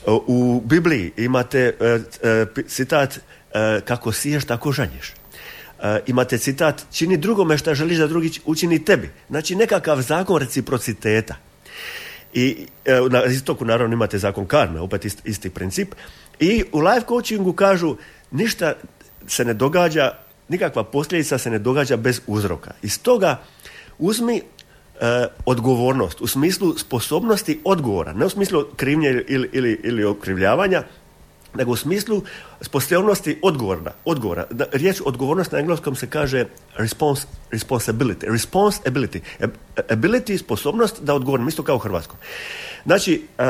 U 0.08 0.62
Bibliji 0.66 1.12
imate 1.18 1.60
e, 1.60 2.00
e, 2.24 2.46
citat 2.68 3.18
e, 3.18 3.82
kako 3.86 4.12
siješ, 4.12 4.46
tako 4.46 4.72
žanješ. 4.72 5.14
Imate 6.08 6.38
citat 6.38 6.86
čini 6.92 7.18
drugome 7.18 7.58
što 7.58 7.74
želiš 7.74 7.98
da 7.98 8.08
drugi 8.08 8.32
učini 8.46 8.86
tebi. 8.86 9.10
Znači 9.30 9.56
nekakav 9.56 10.02
zakon 10.02 10.38
reciprociteta. 10.38 11.36
I 12.34 12.66
na 13.10 13.26
istoku 13.26 13.66
naravno 13.66 13.94
imate 13.94 14.18
zakon 14.18 14.46
karme, 14.46 14.80
opet 14.80 15.06
isti, 15.06 15.22
isti 15.26 15.50
princip. 15.50 15.96
I 16.40 16.64
u 16.72 16.80
life 16.80 17.06
coachingu 17.08 17.54
kažu 17.54 17.96
ništa 18.32 18.74
se 19.28 19.46
ne 19.46 19.54
događa, 19.54 20.12
nikakva 20.50 20.84
posljedica 20.84 21.38
se 21.38 21.50
ne 21.50 21.60
događa 21.60 21.98
bez 21.98 22.22
uzroka. 22.28 22.72
I 22.82 22.90
stoga 22.90 23.42
uzmi 24.00 24.42
E, 25.02 25.28
odgovornost 25.46 26.22
u 26.22 26.28
smislu 26.28 26.78
sposobnosti 26.78 27.60
odgovora, 27.64 28.14
ne 28.14 28.26
u 28.26 28.30
smislu 28.30 28.66
krivnje 28.76 29.24
ili, 29.28 29.50
ili, 29.54 29.82
ili 29.84 30.04
okrivljavanja, 30.04 30.84
nego 31.54 31.72
u 31.72 31.76
smislu 31.76 32.24
sposobnosti 32.62 33.40
odgovora. 33.42 33.92
odgovora. 34.06 34.46
Riječ 34.72 35.02
odgovornost 35.06 35.52
na 35.52 35.60
engleskom 35.60 35.96
se 35.96 36.10
kaže 36.10 36.46
response, 36.76 37.28
responsibility. 37.52 38.26
Responsibility. 38.28 39.20
Ability, 39.90 40.38
sposobnost 40.38 41.02
da 41.02 41.14
odgovorim, 41.14 41.48
isto 41.48 41.64
kao 41.64 41.76
u 41.76 41.80
hrvatskom. 41.80 42.18
Znači, 42.86 43.28
uh, 43.40 43.46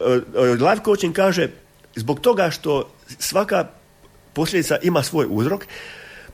uh, 0.00 0.70
life 0.70 0.84
coaching 0.84 1.14
kaže 1.14 1.48
zbog 1.94 2.20
toga 2.20 2.50
što 2.50 2.90
svaka 3.18 3.66
posljedica 4.32 4.78
ima 4.82 5.02
svoj 5.02 5.26
uzrok, 5.30 5.66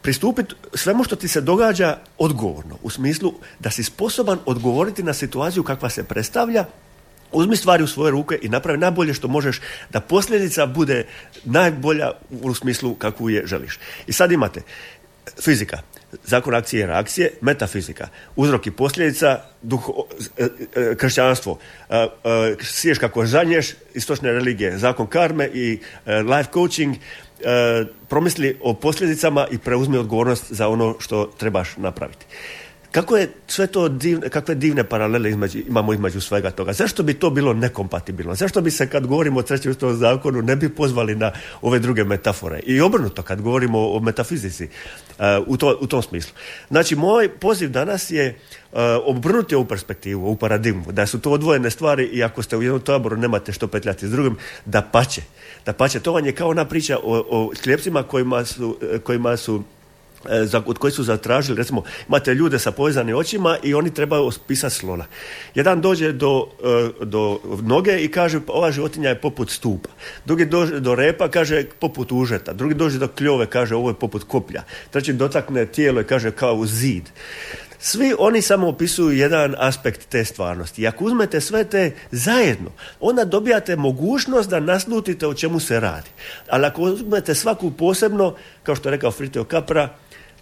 pristupiti 0.02 0.54
svemu 0.74 1.04
što 1.04 1.16
ti 1.16 1.28
se 1.28 1.40
događa 1.40 1.98
odgovorno, 2.18 2.78
u 2.82 2.90
smislu 2.90 3.35
da 3.58 3.70
si 3.70 3.85
sposoban 3.85 4.38
odgovoriti 4.46 5.02
na 5.02 5.14
situaciju 5.14 5.62
kakva 5.62 5.90
se 5.90 6.04
predstavlja, 6.04 6.64
uzmi 7.32 7.56
stvari 7.56 7.82
u 7.82 7.86
svoje 7.86 8.10
ruke 8.10 8.38
i 8.42 8.48
napravi 8.48 8.78
najbolje 8.78 9.14
što 9.14 9.28
možeš 9.28 9.60
da 9.90 10.00
posljedica 10.00 10.66
bude 10.66 11.06
najbolja 11.44 12.10
u 12.30 12.54
smislu 12.54 12.94
kakvu 12.94 13.30
je 13.30 13.46
želiš. 13.46 13.78
I 14.06 14.12
sad 14.12 14.32
imate 14.32 14.62
fizika, 15.42 15.78
zakon 16.24 16.54
akcije 16.54 16.82
i 16.82 16.86
reakcije, 16.86 17.30
metafizika, 17.40 18.08
uzrok 18.36 18.66
i 18.66 18.70
posljedica, 18.70 19.40
duh, 19.62 19.90
e, 20.38 20.44
e, 20.76 20.94
kršćanstvo, 20.96 21.58
e, 21.90 22.06
siješ 22.60 22.98
kako 22.98 23.26
žanješ, 23.26 23.70
istočne 23.94 24.32
religije, 24.32 24.78
zakon 24.78 25.06
karme 25.06 25.48
i 25.54 25.78
life 26.06 26.50
coaching, 26.52 26.96
promisli 28.08 28.58
o 28.60 28.74
posljedicama 28.74 29.46
i 29.50 29.58
preuzmi 29.58 29.98
odgovornost 29.98 30.52
za 30.52 30.68
ono 30.68 30.96
što 31.00 31.26
trebaš 31.38 31.76
napraviti. 31.76 32.26
Kako 32.92 33.16
je 33.16 33.31
sve 33.46 33.66
to 33.66 33.88
divne, 33.88 34.28
kakve 34.28 34.55
divne 34.55 34.85
paralele 34.85 35.31
između, 35.31 35.59
imamo 35.68 35.92
između 35.92 36.20
svega 36.20 36.50
toga? 36.50 36.72
Zašto 36.72 37.02
bi 37.02 37.14
to 37.14 37.31
bilo 37.31 37.52
nekompatibilno? 37.52 38.35
Zašto 38.35 38.61
bi 38.61 38.70
se 38.70 38.87
kad 38.87 39.07
govorimo 39.07 39.40
o 39.40 39.42
trećem 39.42 39.70
ustavom 39.70 39.96
zakonu 39.96 40.42
ne 40.42 40.57
bi 40.57 40.68
pozvali 40.68 41.14
na 41.16 41.33
ove 41.62 41.78
druge 41.78 42.05
metafore? 42.05 42.61
I 42.66 42.81
obrnuto 42.81 43.22
kad 43.22 43.40
govorimo 43.40 43.78
o 43.78 44.00
metafizici 44.00 44.64
uh, 44.64 45.24
u, 45.46 45.57
to, 45.57 45.78
u 45.81 45.87
tom 45.87 46.02
smislu. 46.02 46.35
Znači, 46.68 46.96
moj 46.96 47.28
poziv 47.28 47.70
danas 47.70 48.11
je 48.11 48.37
uh, 48.72 48.78
obrnuti 49.05 49.55
ovu 49.55 49.64
perspektivu, 49.64 50.26
ovu 50.26 50.37
paradigmu, 50.37 50.92
da 50.92 51.07
su 51.07 51.20
to 51.20 51.31
odvojene 51.31 51.70
stvari 51.70 52.05
i 52.05 52.22
ako 52.22 52.42
ste 52.42 52.57
u 52.57 52.62
jednom 52.62 52.81
taboru 52.81 53.16
nemate 53.16 53.52
što 53.52 53.66
petljati 53.66 54.07
s 54.07 54.11
drugim, 54.11 54.37
da 54.64 54.83
pače. 54.83 55.22
Da 55.66 55.72
pače. 55.72 56.00
To 56.00 56.12
vam 56.12 56.26
je 56.26 56.33
kao 56.33 56.48
ona 56.48 56.64
priča 56.64 56.98
o, 57.02 57.18
o 57.31 57.52
kojima 58.09 58.44
su, 58.44 58.78
kojima 59.05 59.37
su 59.37 59.62
za, 60.44 60.62
od 60.66 60.78
koji 60.78 60.92
su 60.92 61.02
zatražili, 61.02 61.58
recimo 61.58 61.82
imate 62.08 62.35
ljude 62.35 62.58
sa 62.58 62.70
povezanim 62.70 63.16
očima 63.16 63.56
i 63.62 63.74
oni 63.74 63.94
trebaju 63.94 64.30
pisati 64.46 64.74
slona. 64.74 65.04
Jedan 65.54 65.80
dođe 65.80 66.12
do, 66.12 66.46
e, 67.00 67.04
do 67.04 67.40
noge 67.62 67.98
i 68.04 68.08
kaže 68.08 68.40
ova 68.46 68.72
životinja 68.72 69.08
je 69.08 69.20
poput 69.20 69.50
stupa. 69.50 69.88
Drugi 70.24 70.46
dođe 70.46 70.80
do 70.80 70.94
repa, 70.94 71.28
kaže 71.28 71.64
poput 71.78 72.12
užeta. 72.12 72.52
Drugi 72.52 72.74
dođe 72.74 72.98
do 72.98 73.08
kljove, 73.08 73.46
kaže 73.46 73.74
ovo 73.74 73.90
je 73.90 73.94
poput 73.94 74.24
koplja. 74.24 74.62
Treći 74.90 75.12
dotakne 75.12 75.66
tijelo 75.66 76.00
i 76.00 76.04
kaže 76.04 76.30
kao 76.30 76.66
zid. 76.66 77.08
Svi 77.85 78.14
oni 78.18 78.42
samo 78.42 78.68
opisuju 78.68 79.11
jedan 79.11 79.54
aspekt 79.58 80.08
te 80.08 80.24
stvarnosti. 80.24 80.82
I 80.82 80.87
ako 80.87 81.04
uzmete 81.04 81.40
sve 81.40 81.64
te 81.64 81.90
zajedno, 82.11 82.70
onda 83.00 83.24
dobijate 83.24 83.76
mogućnost 83.76 84.50
da 84.50 84.61
naslutite 84.61 85.26
o 85.26 85.35
čemu 85.35 85.61
se 85.61 85.80
radi. 85.80 86.11
Ali 86.48 86.66
ako 86.66 86.82
uzmete 86.82 87.35
svaku 87.35 87.70
posebno, 87.70 88.35
kao 88.62 88.76
što 88.76 88.88
je 88.88 88.90
rekao 88.90 89.11
Fritio 89.11 89.44
Capra, 89.50 89.88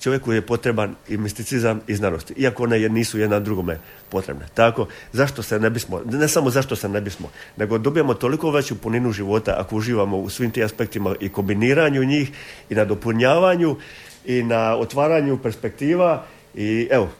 čovjeku 0.00 0.32
je 0.32 0.42
potreban 0.42 0.94
i 1.08 1.16
misticizam 1.16 1.80
i 1.86 1.94
znanosti, 1.94 2.34
iako 2.36 2.62
one 2.62 2.88
nisu 2.88 3.18
jedna 3.18 3.40
drugome 3.40 3.78
potrebne. 4.08 4.46
Tako, 4.54 4.86
zašto 5.12 5.42
se 5.42 5.58
ne 5.58 5.70
bismo, 5.70 6.00
ne 6.04 6.28
samo 6.28 6.50
zašto 6.50 6.76
se 6.76 6.88
ne 6.88 7.00
bismo, 7.00 7.30
nego 7.56 7.78
dobijamo 7.78 8.14
toliko 8.14 8.50
veću 8.50 8.78
puninu 8.78 9.12
života 9.12 9.54
ako 9.58 9.76
uživamo 9.76 10.18
u 10.18 10.30
svim 10.30 10.50
tim 10.50 10.64
aspektima 10.64 11.14
i 11.20 11.28
kombiniranju 11.28 12.04
njih 12.04 12.30
i 12.70 12.74
na 12.74 12.84
dopunjavanju 12.84 13.76
i 14.24 14.42
na 14.42 14.76
otvaranju 14.76 15.38
perspektiva 15.38 16.24
i 16.54 16.88
evo, 16.90 17.10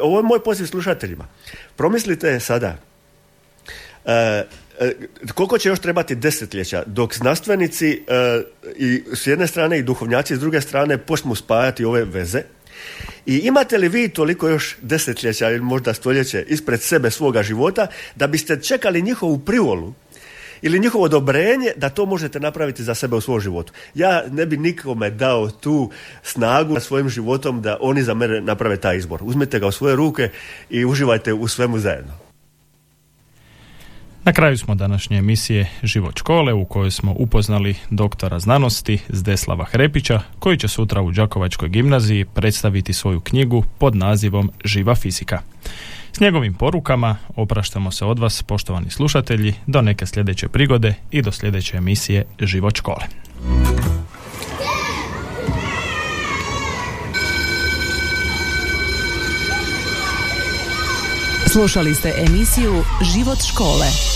ovo 0.00 0.18
je 0.18 0.22
moj 0.22 0.40
poziv 0.44 0.66
slušateljima. 0.66 1.24
Promislite 1.76 2.40
sada, 2.40 2.76
E, 4.06 4.44
koliko 5.34 5.58
će 5.58 5.68
još 5.68 5.78
trebati 5.78 6.14
desetljeća 6.14 6.82
dok 6.86 7.14
znanstvenici 7.14 7.90
e, 8.08 8.42
i 8.76 9.02
s 9.14 9.26
jedne 9.26 9.46
strane 9.46 9.78
i 9.78 9.82
duhovnjaci 9.82 10.36
s 10.36 10.40
druge 10.40 10.60
strane 10.60 10.98
počnu 10.98 11.34
spajati 11.34 11.84
ove 11.84 12.04
veze 12.04 12.42
i 13.26 13.36
imate 13.36 13.78
li 13.78 13.88
vi 13.88 14.08
toliko 14.08 14.48
još 14.48 14.76
desetljeća 14.82 15.50
ili 15.50 15.60
možda 15.60 15.94
stoljeće 15.94 16.44
ispred 16.48 16.82
sebe 16.82 17.10
svoga 17.10 17.42
života 17.42 17.86
da 18.16 18.26
biste 18.26 18.62
čekali 18.62 19.02
njihovu 19.02 19.38
privolu 19.38 19.92
ili 20.62 20.78
njihovo 20.78 21.04
odobrenje 21.04 21.72
da 21.76 21.88
to 21.88 22.06
možete 22.06 22.40
napraviti 22.40 22.84
za 22.84 22.94
sebe 22.94 23.16
u 23.16 23.20
svom 23.20 23.40
životu. 23.40 23.72
Ja 23.94 24.24
ne 24.30 24.46
bi 24.46 24.56
nikome 24.56 25.10
dao 25.10 25.50
tu 25.50 25.90
snagu 26.22 26.74
na 26.74 26.80
svojim 26.80 27.08
životom 27.08 27.62
da 27.62 27.78
oni 27.80 28.02
za 28.02 28.14
mene 28.14 28.40
naprave 28.40 28.76
taj 28.76 28.96
izbor. 28.96 29.20
Uzmite 29.22 29.58
ga 29.58 29.66
u 29.66 29.72
svoje 29.72 29.96
ruke 29.96 30.30
i 30.70 30.84
uživajte 30.84 31.32
u 31.32 31.48
svemu 31.48 31.78
zajedno. 31.78 32.25
Na 34.26 34.32
kraju 34.32 34.58
smo 34.58 34.74
današnje 34.74 35.18
emisije 35.18 35.70
Život 35.82 36.18
škole 36.18 36.52
u 36.52 36.64
kojoj 36.64 36.90
smo 36.90 37.14
upoznali 37.16 37.74
doktora 37.90 38.38
znanosti 38.38 38.98
Zdeslava 39.08 39.64
Hrepića 39.64 40.20
koji 40.38 40.58
će 40.58 40.68
sutra 40.68 41.02
u 41.02 41.10
Đakovačkoj 41.10 41.68
gimnaziji 41.68 42.24
predstaviti 42.24 42.92
svoju 42.92 43.20
knjigu 43.20 43.64
pod 43.78 43.96
nazivom 43.96 44.50
Živa 44.64 44.94
fizika. 44.94 45.40
S 46.12 46.20
njegovim 46.20 46.54
porukama 46.54 47.16
opraštamo 47.36 47.90
se 47.90 48.04
od 48.04 48.18
vas 48.18 48.42
poštovani 48.42 48.90
slušatelji 48.90 49.54
do 49.66 49.82
neke 49.82 50.06
sljedeće 50.06 50.48
prigode 50.48 50.94
i 51.10 51.22
do 51.22 51.32
sljedeće 51.32 51.76
emisije 51.76 52.24
Život 52.40 52.76
škole. 52.76 53.06
Slušali 61.46 61.94
ste 61.94 62.12
emisiju 62.28 62.84
Život 63.14 63.38
škole. 63.52 64.15